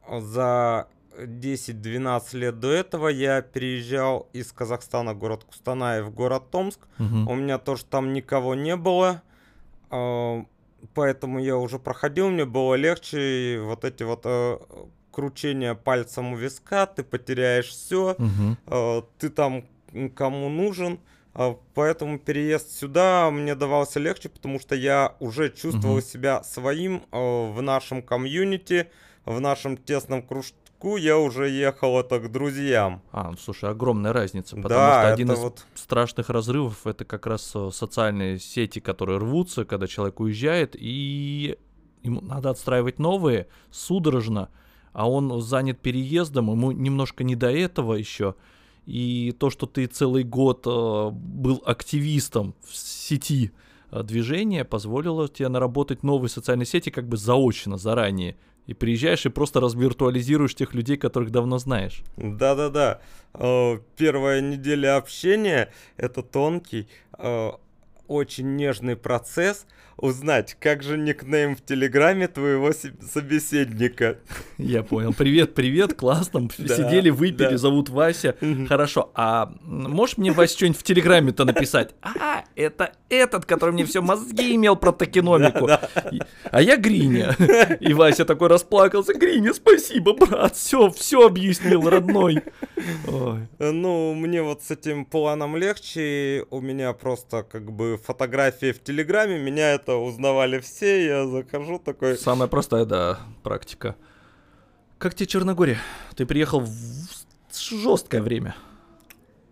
За 0.10 0.88
10-12 1.18 2.36
лет 2.38 2.60
до 2.60 2.72
этого 2.72 3.08
я 3.08 3.42
переезжал 3.42 4.27
из 4.34 4.51
Казахстана, 4.51 5.13
город 5.13 5.44
Кустанай, 5.44 6.01
в 6.01 6.12
город 6.12 6.50
Томск. 6.51 6.80
Мгм. 6.98 7.27
У 7.27 7.36
меня 7.36 7.58
тоже 7.60 7.86
там 7.86 8.13
никого 8.13 8.56
не 8.56 8.75
было, 8.75 9.22
а, 9.89 10.44
поэтому 10.94 11.39
я 11.39 11.58
уже 11.58 11.77
проходил, 11.80 12.30
мне 12.30 12.46
было 12.46 12.75
легче. 12.75 13.20
И 13.20 13.58
вот 13.60 13.86
эти 13.86 14.03
вот 14.03 14.22
э, 14.25 14.58
кручения 15.12 15.75
пальцем 15.75 16.34
у 16.34 16.36
виска, 16.36 16.86
ты 16.88 17.03
потеряешь 17.03 17.68
все. 17.70 18.15
Э, 18.68 19.01
ты 19.20 19.30
там 19.30 19.65
кому 20.15 20.50
нужен. 20.50 21.00
а, 21.33 21.55
Поэтому 21.73 22.19
переезд 22.19 22.71
сюда 22.71 23.29
мне 23.31 23.55
давался 23.55 24.00
легче, 24.00 24.29
потому 24.29 24.59
что 24.59 24.75
я 24.75 25.15
уже 25.19 25.50
чувствовал 25.50 25.95
Мгм. 25.97 26.03
себя 26.05 26.43
своим 26.43 27.03
э, 27.12 27.51
в 27.51 27.62
нашем 27.62 28.01
комьюнити, 28.01 28.88
в 29.25 29.39
нашем 29.39 29.77
тесном 29.77 30.21
кружку. 30.21 30.57
Я 30.97 31.17
уже 31.17 31.50
ехал 31.50 31.97
это 31.97 32.19
к 32.19 32.29
друзьям. 32.29 33.01
А, 33.13 33.31
ну, 33.31 33.38
слушай, 33.38 33.69
огромная 33.69 34.12
разница, 34.12 34.57
потому 34.57 34.69
да, 34.69 35.00
что 35.00 35.13
один 35.13 35.31
из 35.31 35.39
вот 35.39 35.65
страшных 35.75 36.29
разрывов 36.29 36.85
это 36.85 37.05
как 37.05 37.25
раз 37.25 37.51
э, 37.55 37.69
социальные 37.71 38.38
сети, 38.39 38.79
которые 38.79 39.17
рвутся, 39.17 39.63
когда 39.63 39.88
человек 39.88 40.19
уезжает, 40.19 40.75
и 40.77 41.57
ему 42.03 42.19
надо 42.19 42.50
отстраивать 42.50 43.00
новые 43.00 43.47
судорожно, 43.71 44.49
а 44.91 45.10
он 45.10 45.41
занят 45.41 45.79
переездом, 45.79 46.51
ему 46.51 46.71
немножко 46.71 47.23
не 47.23 47.36
до 47.38 47.49
этого 47.49 47.93
еще. 47.93 48.36
И 48.86 49.34
то, 49.39 49.50
что 49.50 49.65
ты 49.65 49.86
целый 49.86 50.24
год 50.24 50.65
э, 50.67 51.10
был 51.12 51.63
активистом 51.65 52.54
в 52.67 52.76
сети 52.76 53.52
э, 53.91 54.04
движения, 54.04 54.65
позволило 54.65 55.30
тебе 55.30 55.48
наработать 55.48 56.04
новые 56.04 56.30
социальные 56.30 56.65
сети 56.65 56.89
как 56.89 57.08
бы 57.08 57.15
заочно, 57.15 57.78
заранее. 57.78 58.36
И 58.65 58.74
приезжаешь 58.74 59.26
и 59.26 59.30
просто 59.30 59.60
развиртуализируешь 59.60 60.56
тех 60.56 60.74
людей, 60.74 60.98
которых 60.98 61.32
давно 61.32 61.58
знаешь. 61.58 62.02
Да-да-да. 62.17 63.02
Э, 63.34 63.80
Первая 63.96 64.41
неделя 64.41 64.98
общения— 64.98 65.72
это 65.98 66.22
тонкий, 66.22 66.88
очень 68.08 68.56
нежный 68.56 68.98
процесс. 68.98 69.65
Узнать, 69.97 70.56
как 70.60 70.84
же 70.84 70.97
никнейм 70.97 71.56
в 71.56 71.62
Телеграме 71.62 72.27
твоего 72.27 72.71
се- 72.73 72.93
собеседника. 73.12 74.17
Я 74.58 74.84
понял. 74.84 75.13
Привет, 75.13 75.53
привет, 75.53 75.93
классно. 75.93 76.47
Да, 76.58 76.75
Сидели, 76.75 77.10
выпили, 77.10 77.49
да. 77.51 77.58
зовут 77.58 77.89
Вася. 77.89 78.36
Хорошо. 78.67 79.12
А 79.15 79.51
можешь 79.63 80.17
мне, 80.17 80.32
Вася, 80.32 80.56
что-нибудь 80.58 80.79
в 80.79 80.84
Телеграме-то 80.84 81.45
написать? 81.45 81.93
А, 82.25 82.43
это 82.56 82.93
этот, 83.10 83.45
который 83.45 83.71
мне 83.71 83.86
все 83.86 84.01
мозги 84.01 84.56
имел 84.56 84.75
про 84.75 84.91
токеномику. 84.91 85.67
А 86.51 86.62
я 86.62 86.77
Гриня. 86.77 87.36
И 87.79 87.93
Вася 87.93 88.25
такой 88.25 88.47
расплакался. 88.49 89.13
Гриня, 89.13 89.53
спасибо, 89.53 90.13
брат. 90.13 90.56
Все, 90.56 90.89
все 90.89 91.25
объяснил, 91.27 91.88
родной. 91.89 92.41
Ой. 93.08 93.47
Ну, 93.60 94.13
мне 94.13 94.41
вот 94.41 94.63
с 94.63 94.71
этим 94.71 95.06
планом 95.06 95.56
легче. 95.58 96.45
У 96.49 96.62
меня 96.62 96.93
просто 96.93 97.43
как 97.43 97.71
бы 97.71 97.99
фотографии 98.03 98.71
в 98.71 98.82
Телеграме. 98.84 99.38
Меня 99.39 99.73
это 99.73 99.92
узнавали 99.97 100.60
все. 100.60 101.06
Я 101.06 101.27
захожу 101.27 101.79
такой... 101.79 102.17
Самая 102.17 102.47
простая, 102.47 102.86
да, 102.86 103.19
практика. 103.43 103.95
Как 104.97 105.15
тебе 105.15 105.27
Черногория? 105.27 105.77
Ты 106.15 106.25
приехал 106.25 106.62
в 106.62 106.69
жесткое 107.51 108.21
время. 108.21 108.56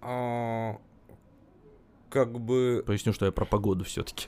а, 0.01 0.77
Как 2.09 2.39
бы... 2.39 2.83
Поясню, 2.85 3.13
что 3.13 3.25
я 3.25 3.31
про 3.31 3.45
погоду 3.45 3.83
все-таки. 3.83 4.27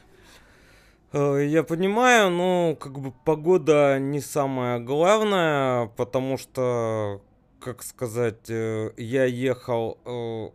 Э, 1.12 1.46
Я 1.46 1.64
понимаю, 1.64 2.30
но 2.30 2.76
как 2.80 3.00
бы 3.00 3.14
погода 3.26 4.00
не 4.00 4.20
самое 4.20 4.80
главное, 4.80 5.88
потому 5.98 6.38
что, 6.38 7.22
как 7.60 7.84
сказать, 7.84 8.50
э, 8.50 8.92
я 8.98 9.26
ехал 9.26 9.98
э, 10.06 10.50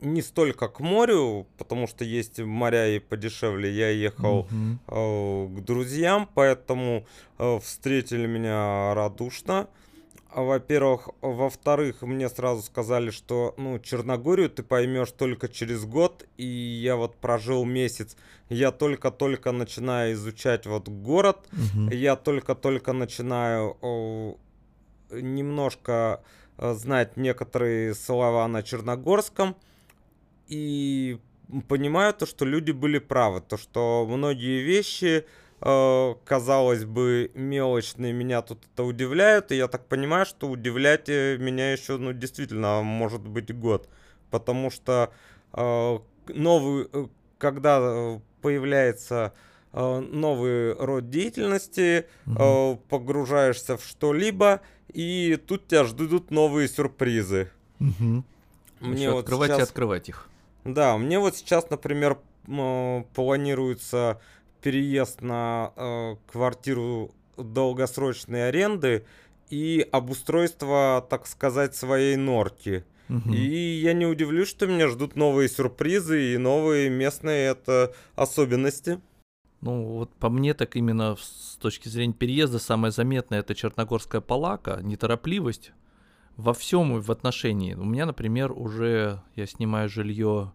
не 0.00 0.22
столько 0.22 0.68
к 0.68 0.80
морю, 0.80 1.46
потому 1.58 1.86
что 1.86 2.04
есть 2.04 2.38
моря 2.38 2.88
и 2.88 2.98
подешевле, 2.98 3.70
я 3.70 3.90
ехал 3.90 4.48
э, 4.88 5.48
к 5.56 5.64
друзьям, 5.64 6.28
поэтому 6.34 7.06
э, 7.38 7.58
встретили 7.60 8.26
меня 8.26 8.94
радушно. 8.94 9.68
Во-первых, 10.32 11.08
во-вторых, 11.22 12.02
мне 12.02 12.28
сразу 12.28 12.62
сказали, 12.62 13.10
что 13.10 13.52
ну 13.58 13.80
Черногорию 13.80 14.48
ты 14.48 14.62
поймешь 14.62 15.10
только 15.10 15.48
через 15.48 15.84
год, 15.84 16.24
и 16.36 16.46
я 16.46 16.94
вот 16.94 17.16
прожил 17.16 17.64
месяц, 17.64 18.16
я 18.48 18.70
только-только 18.70 19.50
начинаю 19.50 20.12
изучать 20.14 20.66
вот 20.66 20.88
город, 20.88 21.48
Мгм. 21.50 21.88
я 21.90 22.14
только-только 22.14 22.92
начинаю 22.92 23.76
о, 23.80 24.36
немножко 25.10 26.22
э, 26.58 26.74
знать 26.74 27.16
некоторые 27.16 27.94
слова 27.94 28.46
на 28.46 28.62
черногорском 28.62 29.56
и 30.50 31.18
понимаю 31.68 32.12
то, 32.12 32.26
что 32.26 32.44
люди 32.44 32.72
были 32.72 32.98
правы, 32.98 33.40
то, 33.40 33.56
что 33.56 34.06
многие 34.08 34.62
вещи, 34.62 35.24
э, 35.60 36.14
казалось 36.24 36.84
бы, 36.84 37.30
мелочные, 37.34 38.12
меня 38.12 38.42
тут 38.42 38.58
это 38.72 38.82
удивляют, 38.82 39.52
и 39.52 39.56
я 39.56 39.68
так 39.68 39.86
понимаю, 39.86 40.26
что 40.26 40.48
удивлять 40.48 41.08
э, 41.08 41.36
меня 41.38 41.72
еще, 41.72 41.96
ну, 41.96 42.12
действительно, 42.12 42.82
может 42.82 43.22
быть 43.22 43.56
год, 43.56 43.88
потому 44.30 44.70
что 44.70 45.12
э, 45.52 45.98
новый, 46.28 46.88
э, 46.92 47.06
когда 47.38 48.20
появляется 48.42 49.32
э, 49.72 50.00
новый 50.00 50.74
род 50.74 51.10
деятельности, 51.10 52.06
э, 52.26 52.76
погружаешься 52.88 53.76
в 53.76 53.84
что-либо, 53.84 54.60
и 54.92 55.38
тут 55.46 55.68
тебя 55.68 55.84
ждут 55.84 56.30
новые 56.30 56.68
сюрпризы. 56.68 57.50
Мгм. 57.78 58.24
Мне 58.80 59.02
Ещё 59.02 59.12
вот 59.12 59.20
открывать 59.20 59.50
и 59.50 59.52
сейчас, 59.54 59.68
открывать 59.68 60.08
их. 60.08 60.30
Да, 60.64 60.96
мне 60.96 61.18
вот 61.18 61.36
сейчас, 61.36 61.70
например, 61.70 62.18
м, 62.46 63.04
планируется 63.14 64.20
переезд 64.60 65.22
на 65.22 65.72
э, 65.76 66.16
квартиру 66.30 67.14
долгосрочной 67.36 68.48
аренды 68.48 69.04
и 69.48 69.86
обустройство, 69.90 71.06
так 71.08 71.26
сказать, 71.26 71.74
своей 71.74 72.16
норки. 72.16 72.84
Мгм. 73.08 73.32
И 73.32 73.80
я 73.82 73.92
не 73.92 74.06
удивлюсь, 74.06 74.48
что 74.48 74.66
меня 74.66 74.88
ждут 74.88 75.16
новые 75.16 75.48
сюрпризы 75.48 76.34
и 76.34 76.38
новые 76.38 76.90
местные 76.90 77.48
это 77.48 77.92
особенности. 78.14 79.00
Ну, 79.60 79.84
вот 79.84 80.14
по 80.14 80.30
мне, 80.30 80.54
так 80.54 80.76
именно 80.76 81.16
с 81.16 81.58
точки 81.60 81.88
зрения 81.88 82.14
переезда, 82.14 82.58
самое 82.58 82.92
заметное 82.92 83.40
это 83.40 83.54
черногорская 83.54 84.20
палака, 84.20 84.78
неторопливость. 84.82 85.72
Во 86.36 86.54
всем 86.54 87.00
в 87.00 87.10
отношении. 87.10 87.74
У 87.74 87.84
меня, 87.84 88.06
например, 88.06 88.52
уже 88.52 89.22
я 89.36 89.46
снимаю 89.46 89.88
жилье 89.88 90.52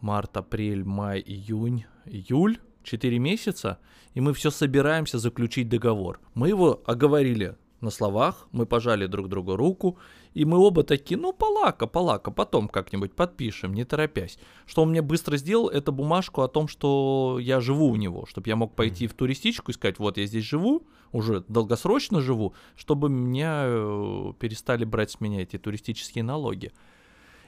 март, 0.00 0.36
апрель, 0.36 0.84
май, 0.84 1.22
июнь, 1.24 1.84
июль, 2.04 2.58
4 2.82 3.18
месяца, 3.18 3.78
и 4.14 4.20
мы 4.20 4.32
все 4.32 4.50
собираемся 4.50 5.18
заключить 5.18 5.68
договор. 5.68 6.20
Мы 6.34 6.48
его 6.48 6.82
оговорили 6.86 7.56
на 7.86 7.90
словах, 7.90 8.48
мы 8.52 8.66
пожали 8.66 9.06
друг 9.06 9.28
другу 9.28 9.56
руку, 9.56 9.96
и 10.34 10.44
мы 10.44 10.58
оба 10.58 10.82
такие, 10.82 11.18
ну, 11.18 11.32
полака, 11.32 11.86
полака, 11.86 12.30
потом 12.30 12.68
как-нибудь 12.68 13.14
подпишем, 13.14 13.72
не 13.72 13.84
торопясь. 13.84 14.38
Что 14.66 14.82
он 14.82 14.90
мне 14.90 15.00
быстро 15.00 15.36
сделал, 15.38 15.68
это 15.68 15.92
бумажку 15.92 16.42
о 16.42 16.48
том, 16.48 16.68
что 16.68 17.38
я 17.40 17.60
живу 17.60 17.88
у 17.88 17.96
него, 17.96 18.26
чтобы 18.26 18.48
я 18.48 18.56
мог 18.56 18.74
пойти 18.74 19.06
в 19.06 19.14
туристичку 19.14 19.70
и 19.70 19.74
сказать, 19.74 19.98
вот 19.98 20.18
я 20.18 20.26
здесь 20.26 20.44
живу, 20.44 20.86
уже 21.12 21.44
долгосрочно 21.48 22.20
живу, 22.20 22.54
чтобы 22.74 23.08
меня 23.08 23.64
э, 23.66 24.32
перестали 24.38 24.84
брать 24.84 25.12
с 25.12 25.20
меня 25.20 25.42
эти 25.42 25.56
туристические 25.56 26.24
налоги. 26.24 26.72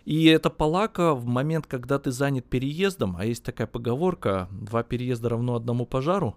И 0.04 0.24
это 0.24 0.48
палака 0.48 1.14
в 1.14 1.26
момент, 1.26 1.66
когда 1.66 1.98
ты 1.98 2.12
занят 2.12 2.46
переездом, 2.46 3.16
а 3.18 3.26
есть 3.26 3.44
такая 3.44 3.66
поговорка, 3.66 4.48
два 4.50 4.82
переезда 4.82 5.28
равно 5.28 5.56
одному 5.56 5.84
пожару, 5.84 6.36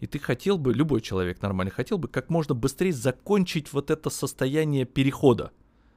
и 0.00 0.06
ты 0.06 0.18
хотел 0.18 0.56
бы, 0.58 0.72
любой 0.72 1.02
человек 1.02 1.42
нормальный, 1.42 1.70
хотел 1.70 1.98
бы 1.98 2.08
как 2.08 2.30
можно 2.30 2.54
быстрее 2.54 2.92
закончить 2.92 3.72
вот 3.72 3.90
это 3.90 4.08
состояние 4.10 4.86
перехода. 4.86 5.52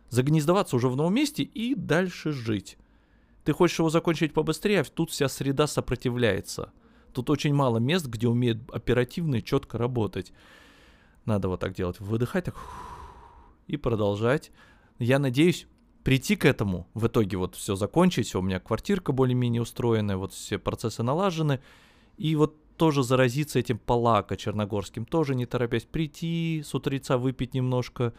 Загнездоваться 0.10 0.76
уже 0.76 0.90
в 0.90 0.96
новом 0.96 1.16
месте 1.16 1.44
и 1.44 1.74
дальше 1.74 2.32
жить. 2.32 2.78
Ты 3.46 3.54
хочешь 3.54 3.80
его 3.80 3.90
закончить 3.90 4.34
побыстрее, 4.34 4.82
а 4.82 4.84
тут 4.84 5.10
вся 5.10 5.28
среда 5.30 5.68
сопротивляется. 5.68 6.72
Тут 7.14 7.30
очень 7.30 7.54
мало 7.54 7.78
мест, 7.78 8.06
где 8.08 8.28
умеют 8.28 8.60
оперативно 8.72 9.38
и 9.38 9.44
четко 9.44 9.78
работать. 9.78 10.34
Надо 11.26 11.48
вот 11.48 11.62
так 11.62 11.74
делать. 11.74 12.00
Выдыхать 12.00 12.46
так 12.46 12.56
и 13.68 13.78
продолжать. 13.78 14.52
Я 15.00 15.18
надеюсь 15.20 15.68
прийти 16.04 16.36
к 16.36 16.44
этому, 16.44 16.88
в 16.94 17.08
итоге 17.08 17.38
вот 17.38 17.56
все 17.56 17.76
закончить, 17.76 18.36
у 18.36 18.42
меня 18.42 18.60
квартирка 18.60 19.14
более-менее 19.14 19.62
устроенная, 19.62 20.18
вот 20.18 20.34
все 20.34 20.58
процессы 20.58 21.02
налажены, 21.02 21.62
и 22.18 22.36
вот 22.36 22.58
тоже 22.78 23.04
заразиться 23.04 23.60
этим 23.60 23.78
полака 23.78 24.36
черногорским, 24.36 25.06
тоже 25.06 25.36
не 25.36 25.46
торопясь 25.46 25.86
прийти, 25.86 26.64
с 26.66 26.74
утреца 26.74 27.18
выпить 27.18 27.54
немножко, 27.54 28.14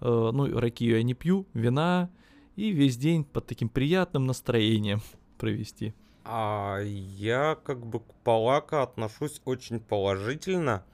э, 0.00 0.30
ну, 0.32 0.58
ракию 0.58 0.96
я 0.96 1.02
не 1.02 1.14
пью, 1.14 1.46
вина, 1.54 2.10
и 2.56 2.70
весь 2.70 2.96
день 2.96 3.24
под 3.24 3.46
таким 3.46 3.68
приятным 3.68 4.26
настроением 4.26 5.00
провести. 5.38 5.94
А 6.24 6.80
я 6.82 7.56
как 7.64 7.86
бы 7.86 8.00
к 8.00 8.14
полака 8.24 8.82
отношусь 8.82 9.40
очень 9.44 9.80
положительно, 9.80 10.84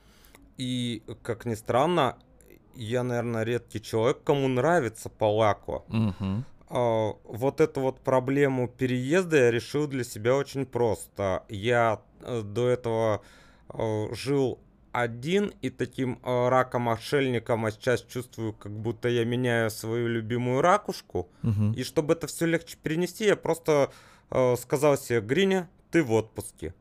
и, 0.57 1.03
как 1.23 1.45
ни 1.45 1.55
странно, 1.55 2.17
я, 2.75 3.03
наверное, 3.03 3.43
редкий 3.43 3.81
человек, 3.81 4.23
кому 4.23 4.49
нравится 4.49 5.09
полако. 5.09 5.83
Угу. 5.89 6.45
А, 6.69 7.13
вот 7.25 7.61
эту 7.61 7.81
вот 7.81 8.01
проблему 8.01 8.69
переезда 8.69 9.37
я 9.37 9.51
решил 9.51 9.87
для 9.87 10.05
себя 10.05 10.37
очень 10.37 10.67
просто. 10.67 11.45
Я 11.49 12.01
э, 12.21 12.43
до 12.43 12.69
этого 12.69 13.23
э, 13.69 14.15
жил 14.15 14.59
один 14.93 15.53
и 15.63 15.71
таким 15.71 16.19
э, 16.23 16.49
раком-отшельником, 16.49 17.67
а 17.67 17.71
сейчас 17.71 18.03
чувствую, 18.03 18.53
как 18.53 18.73
будто 18.73 19.09
я 19.09 19.25
меняю 19.25 19.71
свою 19.71 20.09
любимую 20.09 20.61
ракушку. 20.61 21.29
Угу. 21.43 21.75
И 21.77 21.85
чтобы 21.85 22.15
это 22.15 22.27
все 22.27 22.47
легче 22.47 22.77
перенести, 22.83 23.25
я 23.25 23.37
просто 23.37 23.91
сказал 24.59 24.99
себе, 24.99 25.21
Гриня, 25.21 25.71
ты 25.93 26.03
в 26.03 26.11
отпуске. 26.13 26.75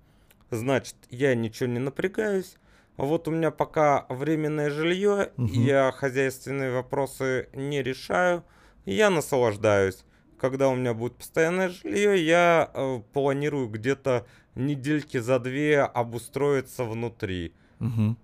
Значит, 0.49 0.95
я 1.11 1.35
ничего 1.35 1.69
не 1.69 1.77
напрягаюсь. 1.77 2.57
Вот 2.97 3.27
у 3.27 3.31
меня 3.31 3.51
пока 3.51 4.07
временное 4.09 4.71
жилье, 4.71 5.31
угу. 5.37 5.45
я 5.45 5.91
хозяйственные 5.91 6.71
вопросы 6.71 7.49
не 7.53 7.83
решаю 7.83 8.43
я 8.85 9.09
наслаждаюсь. 9.09 10.03
Когда 10.39 10.69
у 10.69 10.75
меня 10.75 10.93
будет 10.93 11.15
постоянное 11.15 11.69
жилье, 11.69 12.23
я 12.23 12.69
э, 12.73 13.01
планирую 13.13 13.69
где-то 13.69 14.25
недельки 14.53 15.17
за 15.17 15.39
две 15.39 15.81
обустроиться 15.81 16.83
внутри. 16.83 17.53
Угу. 17.79 18.15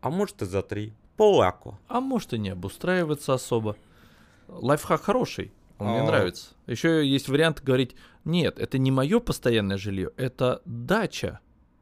А 0.00 0.10
может 0.10 0.42
и 0.42 0.46
за 0.46 0.62
три. 0.62 0.92
Полаку. 1.16 1.78
А 1.88 2.00
может 2.00 2.32
и 2.32 2.38
не 2.38 2.50
обустраиваться 2.50 3.34
особо. 3.34 3.76
Лайфхак 4.46 5.02
хороший. 5.02 5.52
Он 5.78 5.88
а... 5.88 5.90
мне 5.90 6.02
нравится. 6.02 6.54
Еще 6.66 7.06
есть 7.06 7.28
вариант 7.28 7.62
говорить, 7.62 7.96
нет, 8.24 8.58
это 8.58 8.78
не 8.78 8.90
мое 8.90 9.20
постоянное 9.20 9.78
жилье, 9.78 10.10
это 10.16 10.62
дача. 10.64 11.40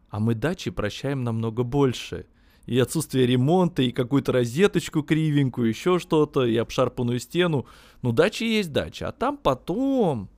А 0.09 0.21
мы 0.21 0.35
дачи 0.35 0.71
прощаем 0.71 1.25
намного 1.25 1.63
больше 1.63 2.27
и 2.67 2.79
отсутствие 2.79 3.27
ремонта, 3.27 3.83
и 3.83 3.93
какую-то 3.93 4.33
розеточку 4.33 5.03
кривенькую, 5.03 5.69
еще 5.69 5.99
что-то, 5.99 6.45
и 6.45 6.57
обшарпанную 6.57 7.19
стену. 7.21 7.67
Ну, 8.03 8.13
дача 8.13 8.45
есть 8.45 8.73
дача, 8.73 9.09
а 9.09 9.13
там 9.13 9.37
потом, 9.37 10.29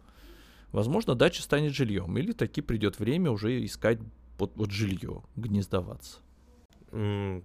возможно, 0.73 1.15
дача 1.15 1.43
станет 1.43 1.75
жильем, 1.75 2.17
или 2.19 2.33
таки 2.33 2.61
придет 2.61 2.99
время 2.99 3.31
уже 3.31 3.65
искать 3.65 3.99
вот, 4.39 4.53
вот 4.57 4.71
жилье, 4.71 5.23
гнездоваться. 5.37 6.19
Mm, 6.91 7.43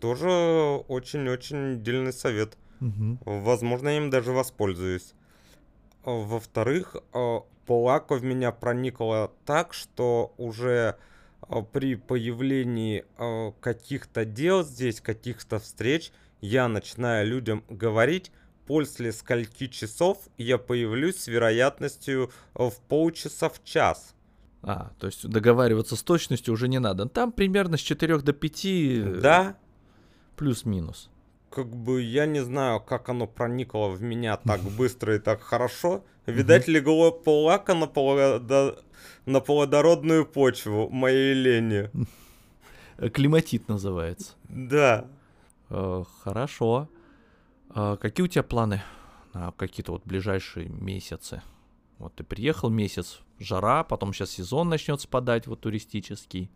тоже 0.00 0.28
очень-очень 0.88 1.82
дельный 1.82 2.12
совет. 2.12 2.58
Угу. 2.80 3.18
Возможно, 3.24 3.88
я 3.88 3.96
им 3.96 4.10
даже 4.10 4.32
воспользуюсь. 4.32 5.14
Во-вторых, 6.04 6.96
э, 7.14 7.38
Полако 7.66 8.16
в 8.16 8.24
меня 8.24 8.52
проникло 8.52 9.32
так, 9.46 9.72
что 9.72 10.34
уже 10.36 10.70
а, 10.90 10.96
при 11.72 11.94
появлении 11.94 13.04
а, 13.16 13.52
каких-то 13.60 14.24
дел 14.24 14.64
здесь, 14.64 15.00
каких-то 15.00 15.58
встреч, 15.58 16.12
я 16.40 16.68
начинаю 16.68 17.26
людям 17.26 17.64
говорить, 17.68 18.32
после 18.66 19.12
скольки 19.12 19.66
часов 19.66 20.18
я 20.38 20.58
появлюсь 20.58 21.16
с 21.16 21.26
вероятностью 21.26 22.30
а, 22.54 22.70
в 22.70 22.78
полчаса 22.78 23.48
в 23.48 23.62
час. 23.64 24.14
А, 24.62 24.92
то 24.98 25.06
есть 25.06 25.28
договариваться 25.28 25.94
с 25.94 26.02
точностью 26.02 26.54
уже 26.54 26.68
не 26.68 26.78
надо. 26.78 27.06
Там 27.06 27.32
примерно 27.32 27.76
с 27.76 27.80
4 27.80 28.18
до 28.18 28.32
5. 28.32 28.64
Э, 28.64 29.20
да. 29.20 29.56
Плюс-минус. 30.36 31.10
Как 31.50 31.68
бы 31.68 32.02
я 32.02 32.26
не 32.26 32.42
знаю, 32.42 32.80
как 32.80 33.10
оно 33.10 33.26
проникло 33.26 33.88
в 33.88 34.02
меня 34.02 34.36
так 34.38 34.60
быстро 34.62 35.16
и 35.16 35.18
так 35.18 35.42
хорошо. 35.42 36.02
Видать, 36.26 36.66
легло 36.66 37.12
полака 37.12 37.74
на, 37.74 37.86
на 39.26 39.40
плодородную 39.40 40.26
почву 40.26 40.88
моей 40.90 41.34
лени. 41.34 41.90
Климатит 43.12 43.68
называется. 43.68 44.32
Да. 44.48 45.06
Э, 45.70 46.04
хорошо. 46.22 46.88
Э, 47.74 47.96
какие 48.00 48.24
у 48.24 48.28
тебя 48.28 48.42
планы 48.42 48.82
на 49.32 49.52
какие-то 49.52 49.92
вот 49.92 50.04
ближайшие 50.04 50.68
месяцы? 50.68 51.42
Вот 51.98 52.14
ты 52.14 52.24
приехал 52.24 52.70
месяц, 52.70 53.20
жара, 53.38 53.84
потом 53.84 54.12
сейчас 54.12 54.30
сезон 54.30 54.68
начнет 54.68 55.00
спадать, 55.00 55.46
вот 55.46 55.60
туристический. 55.60 56.50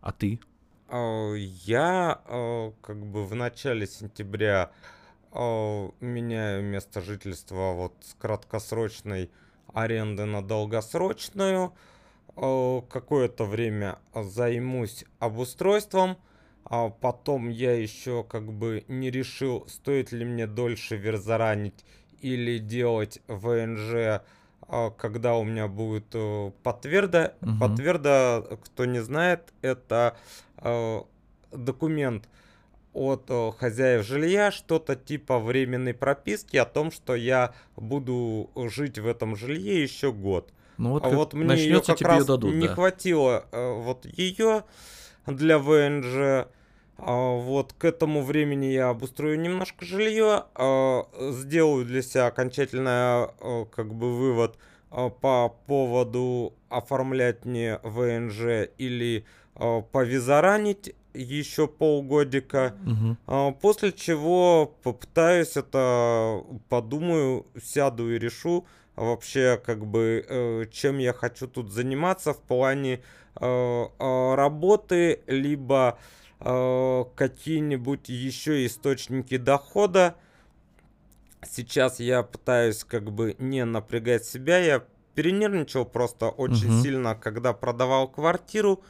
А 0.00 0.12
ты? 0.12 0.40
Э, 0.88 1.34
я 1.36 2.20
как 2.80 3.04
бы 3.06 3.26
в 3.26 3.34
начале 3.34 3.86
сентября 3.86 4.70
меняю 5.34 6.62
место 6.62 7.02
жительства 7.02 7.72
вот 7.72 7.92
с 8.00 8.14
краткосрочной 8.14 9.30
аренды 9.76 10.24
на 10.24 10.42
долгосрочную. 10.42 11.74
Э, 12.36 12.80
какое-то 12.88 13.44
время 13.44 13.98
займусь 14.14 15.04
обустройством. 15.18 16.16
А 16.64 16.88
потом 16.88 17.48
я 17.48 17.74
еще 17.80 18.24
как 18.24 18.52
бы 18.52 18.84
не 18.88 19.10
решил, 19.10 19.64
стоит 19.68 20.10
ли 20.10 20.24
мне 20.24 20.48
дольше 20.48 20.96
верзаранить 20.96 21.84
или 22.20 22.58
делать 22.58 23.20
ВНЖ, 23.28 23.92
э, 23.92 24.20
когда 24.96 25.36
у 25.36 25.44
меня 25.44 25.68
будет 25.68 26.06
э, 26.14 26.50
подтверда. 26.62 27.34
Угу. 27.42 27.58
Подтверда, 27.60 28.42
кто 28.64 28.84
не 28.86 29.00
знает, 29.00 29.52
это 29.60 30.16
документ, 31.52 32.28
от 32.96 33.26
э, 33.28 33.52
хозяев 33.58 34.06
жилья 34.06 34.50
что-то 34.50 34.96
типа 34.96 35.38
временной 35.38 35.92
прописки 35.92 36.56
о 36.56 36.64
том, 36.64 36.90
что 36.90 37.14
я 37.14 37.52
буду 37.76 38.50
жить 38.56 38.98
в 38.98 39.06
этом 39.06 39.36
жилье 39.36 39.82
еще 39.82 40.12
год. 40.12 40.52
Ну 40.78 40.90
вот, 40.90 41.04
а 41.04 41.10
вот 41.10 41.34
мне 41.34 41.56
ее 41.56 41.82
как 41.82 42.00
раз 42.00 42.24
дадут, 42.24 42.54
не 42.54 42.68
да. 42.68 42.74
хватило 42.74 43.44
э, 43.52 43.72
вот 43.82 44.06
ее 44.06 44.64
для 45.26 45.58
ВНЖ. 45.58 46.48
А 46.98 47.36
вот 47.36 47.74
к 47.74 47.84
этому 47.84 48.22
времени 48.22 48.66
я 48.66 48.88
обустрою 48.88 49.38
немножко 49.38 49.84
жилье, 49.84 50.44
а, 50.54 51.06
сделаю 51.32 51.84
для 51.84 52.00
себя 52.00 52.26
окончательный 52.28 53.28
э, 53.38 53.66
как 53.70 53.92
бы 53.92 54.16
вывод 54.16 54.56
по 54.88 55.54
поводу 55.66 56.54
оформлять 56.70 57.44
мне 57.44 57.80
ВНЖ 57.82 58.70
или 58.78 59.26
повизаранить 59.92 60.94
еще 61.22 61.66
полгодика, 61.68 62.74
угу. 62.84 63.54
после 63.60 63.92
чего 63.92 64.74
попытаюсь 64.82 65.56
это, 65.56 66.42
подумаю, 66.68 67.46
сяду 67.62 68.12
и 68.12 68.18
решу 68.18 68.66
вообще, 68.96 69.60
как 69.64 69.86
бы, 69.86 70.24
э, 70.28 70.64
чем 70.70 70.98
я 70.98 71.12
хочу 71.12 71.46
тут 71.46 71.70
заниматься 71.70 72.32
в 72.32 72.38
плане 72.40 73.02
э, 73.40 73.84
работы, 74.34 75.20
либо 75.26 75.98
какие-нибудь 76.38 78.10
еще 78.10 78.66
источники 78.66 79.38
дохода. 79.38 80.16
сейчас 81.50 81.98
я 81.98 82.22
пытаюсь 82.22 82.84
как 82.84 83.10
бы 83.10 83.34
не 83.38 83.64
напрягать 83.64 84.24
себя. 84.26 84.58
Я 84.58 84.84
перенервничал 85.14 85.86
просто 85.86 86.28
очень 86.28 86.68
Мгм. 86.68 86.82
сильно, 86.82 87.14
когда 87.14 87.52
продавал 87.52 88.06
квартиру, 88.06 88.82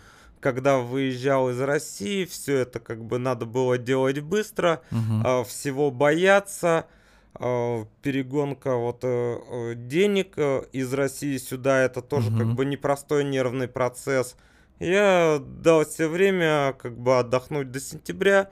когда 0.47 0.79
выезжал 0.79 1.51
из 1.51 1.61
России. 1.61 2.25
Все 2.25 2.59
это 2.59 2.79
как 2.79 3.03
бы 3.05 3.19
надо 3.19 3.47
было 3.47 3.79
делать 3.79 4.21
быстро, 4.21 4.81
а, 5.25 5.43
всего 5.43 5.91
бояться. 5.91 6.87
а, 7.35 7.85
Перегонка 8.01 8.77
вот 8.77 9.01
э, 9.03 9.39
э, 9.51 9.75
денег 9.75 10.35
э, 10.37 10.63
из 10.71 10.95
России 10.95 11.37
сюда 11.39 11.81
это 11.81 12.01
тоже 12.01 12.29
как 12.31 12.47
Мгм. 12.47 12.55
бы 12.57 12.65
непростой 12.65 13.25
нервный 13.25 13.67
процесс. 13.67 14.37
Я 14.79 15.43
дал 15.45 15.85
себе 15.85 16.07
время 16.07 16.75
как 16.79 16.97
бы 16.97 17.19
отдохнуть 17.19 17.73
до 17.73 17.81
сентября, 17.81 18.49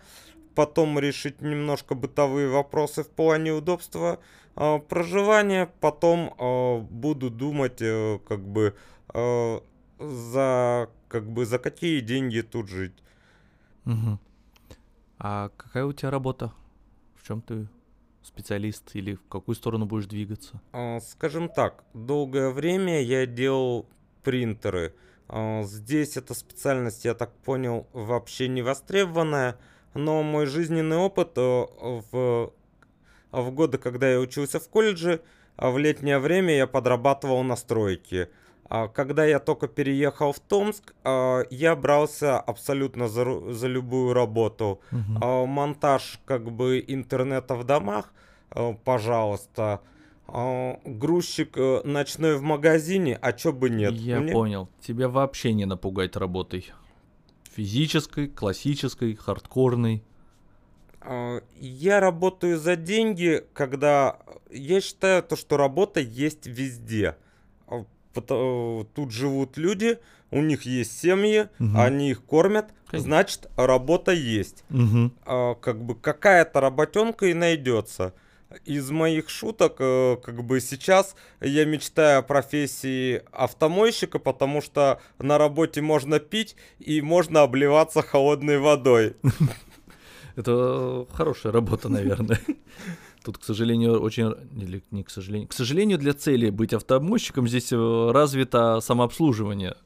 потом 0.57 0.98
решить 0.98 1.40
немножко 1.42 1.94
бытовые 1.94 2.48
вопросы 2.48 3.04
в 3.04 3.09
плане 3.09 3.52
удобства 3.52 4.18
а, 4.57 4.78
проживания, 4.80 5.70
потом 5.80 6.35
а, 6.38 6.78
буду 6.80 7.30
думать 7.30 7.80
э, 7.80 8.18
как 8.28 8.40
бы 8.40 8.74
а, 9.11 9.62
за 10.00 10.88
как 11.14 11.31
бы 11.31 11.46
за 11.46 11.61
какие 11.61 12.00
деньги 12.00 12.40
тут 12.40 12.68
жить. 12.68 12.92
Мгм. 13.85 14.18
А 15.20 15.50
какая 15.57 15.85
у 15.85 15.92
тебя 15.92 16.11
работа? 16.11 16.53
В 17.14 17.24
чем 17.24 17.40
ты 17.40 17.68
специалист 18.22 18.96
или 18.96 19.14
в 19.14 19.29
какую 19.29 19.55
сторону 19.55 19.87
будешь 19.87 20.07
двигаться? 20.07 20.61
А, 20.72 20.98
Скажем 20.98 21.48
так, 21.48 21.85
долгое 21.94 22.50
время 22.50 23.00
я 23.00 23.27
делал 23.27 23.87
принтеры. 24.24 24.92
А, 25.29 25.62
Здесь 25.62 26.16
эта 26.16 26.35
специальность, 26.35 27.05
я 27.05 27.14
так 27.14 27.33
понял, 27.44 27.87
вообще 27.92 28.48
не 28.48 28.62
востребованная, 28.62 29.57
но 29.94 30.24
мой 30.24 30.46
жизненный 30.46 30.96
опыт 30.96 31.38
э, 31.38 31.40
в, 31.40 32.53
в 33.31 33.50
годы, 33.53 33.79
когда 33.79 34.11
я 34.11 34.18
учился 34.18 34.59
в 34.59 34.68
колледже, 34.68 35.20
а 35.55 35.70
в 35.70 35.79
летнее 35.79 36.18
время 36.18 36.57
я 36.57 36.66
подрабатывал 36.66 37.44
на 37.44 37.55
стройке. 37.55 38.31
А 38.76 38.88
Когда 38.88 39.24
я 39.24 39.38
только 39.38 39.68
переехал 39.68 40.32
в 40.32 40.40
Томск, 40.40 40.94
а, 41.04 41.42
я 41.48 41.76
брался 41.76 42.40
абсолютно 42.40 43.06
за, 43.06 43.52
за 43.52 43.68
любую 43.68 44.14
работу. 44.14 44.80
А, 45.22 45.46
монтаж 45.46 46.18
как 46.24 46.50
бы 46.50 46.84
интернета 46.84 47.54
в 47.54 47.62
домах, 47.62 48.12
пожалуйста. 48.82 49.80
Грузчик 50.26 51.56
э, 51.56 51.82
ночной 51.84 52.37
в 52.37 52.42
магазине, 52.42 53.16
а 53.20 53.32
чё 53.32 53.52
бы 53.52 53.70
нет? 53.70 53.92
Я 53.92 54.20
Мне- 54.20 54.32
понял. 54.32 54.68
Тебя 54.80 55.08
вообще 55.08 55.52
не 55.52 55.66
напугать 55.66 56.16
работой. 56.16 56.72
Физической, 57.52 58.26
классической, 58.26 59.14
хардкорной. 59.14 60.02
Я 61.60 62.00
работаю 62.00 62.58
за 62.58 62.74
деньги, 62.74 63.44
когда 63.52 64.18
я 64.50 64.80
считаю 64.80 65.22
то, 65.22 65.37
что 65.37 65.58
работа 65.58 66.00
есть 66.00 66.46
везде. 66.46 67.16
Тут 68.20 69.11
живут 69.11 69.57
люди, 69.57 69.98
у 70.31 70.40
них 70.40 70.62
есть 70.62 70.98
семьи, 71.00 71.48
Мгм. 71.59 71.77
они 71.81 72.11
их 72.11 72.22
кормят, 72.24 72.66
Конечно. 72.87 73.09
значит 73.09 73.48
работа 73.57 74.12
есть. 74.12 74.64
Мгм. 74.68 75.12
а, 75.27 75.55
как 75.55 75.83
бы 75.85 75.94
какая-то 75.94 76.61
работенка 76.61 77.27
и 77.27 77.35
найдется. 77.35 78.14
Из 78.64 78.88
моих 78.90 79.31
шуток, 79.31 79.77
э, 79.81 80.16
как 80.22 80.44
бы 80.44 80.61
сейчас 80.61 81.16
я 81.40 81.64
мечтаю 81.64 82.20
о 82.20 82.22
профессии 82.22 83.22
автомойщика, 83.33 84.20
потому 84.20 84.61
что 84.62 85.00
на 85.18 85.38
работе 85.38 85.81
можно 85.81 86.20
пить 86.20 86.55
и 86.79 87.00
можно 87.00 87.42
обливаться 87.42 88.00
холодной 88.03 88.59
водой. 88.59 89.16
Это 90.37 91.07
хорошая 91.12 91.53
работа, 91.53 91.88
наверное. 91.88 92.40
Тут, 93.24 93.38
к 93.38 93.42
сожалению, 93.44 94.00
очень... 94.02 94.32
Или 94.62 94.82
не 94.90 95.02
к 95.02 95.08
сожалению. 95.10 95.48
К 95.48 95.54
сожалению, 95.54 95.96
для 95.98 96.12
цели 96.12 96.50
быть 96.50 96.74
автомойщиком 96.74 97.48
здесь 97.48 97.72
э, 97.72 98.10
развито 98.12 98.80
самообслуживание. 98.80 99.76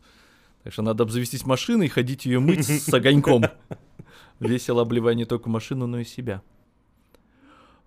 Так 0.64 0.72
что 0.72 0.82
надо 0.82 1.04
обзавестись 1.04 1.46
машиной 1.46 1.86
и 1.86 1.88
ходить 1.88 2.26
ее 2.26 2.40
мыть 2.40 2.66
с 2.66 2.88
огоньком. 2.92 3.44
Весело 4.40 4.82
обливая 4.82 5.14
не 5.14 5.24
только 5.24 5.48
машину, 5.48 5.86
но 5.86 6.00
и 6.00 6.04
себя. 6.04 6.42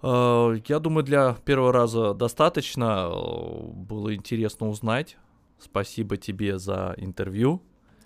Э, 0.01 0.55
Я 0.67 0.79
думаю, 0.79 1.03
для 1.03 1.33
первого 1.45 1.73
раза 1.73 2.13
достаточно. 2.13 3.09
Э, 3.11 3.61
Было 3.73 4.15
интересно 4.15 4.69
узнать. 4.69 5.17
Спасибо 5.59 6.15
тебе 6.17 6.57
за 6.59 6.95
интервью. 6.97 7.61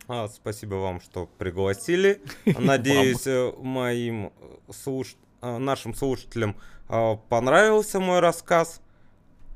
А, 0.07 0.27
спасибо 0.27 0.75
вам, 0.75 0.99
что 0.99 1.29
пригласили. 1.37 2.21
Надеюсь, 2.59 3.25
э, 3.27 3.51
моим 3.61 4.31
слуш- 4.69 5.15
нашим 5.41 5.93
слушателям 5.93 6.55
э, 6.89 7.17
понравился 7.29 7.99
мой 7.99 8.19
рассказ. 8.19 8.81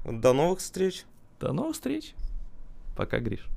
До 0.05 0.33
новых 0.33 0.59
встреч. 0.59 1.05
До 1.39 1.53
новых 1.53 1.75
встреч. 1.75 2.13
Пока, 2.95 3.19
Гриш. 3.19 3.47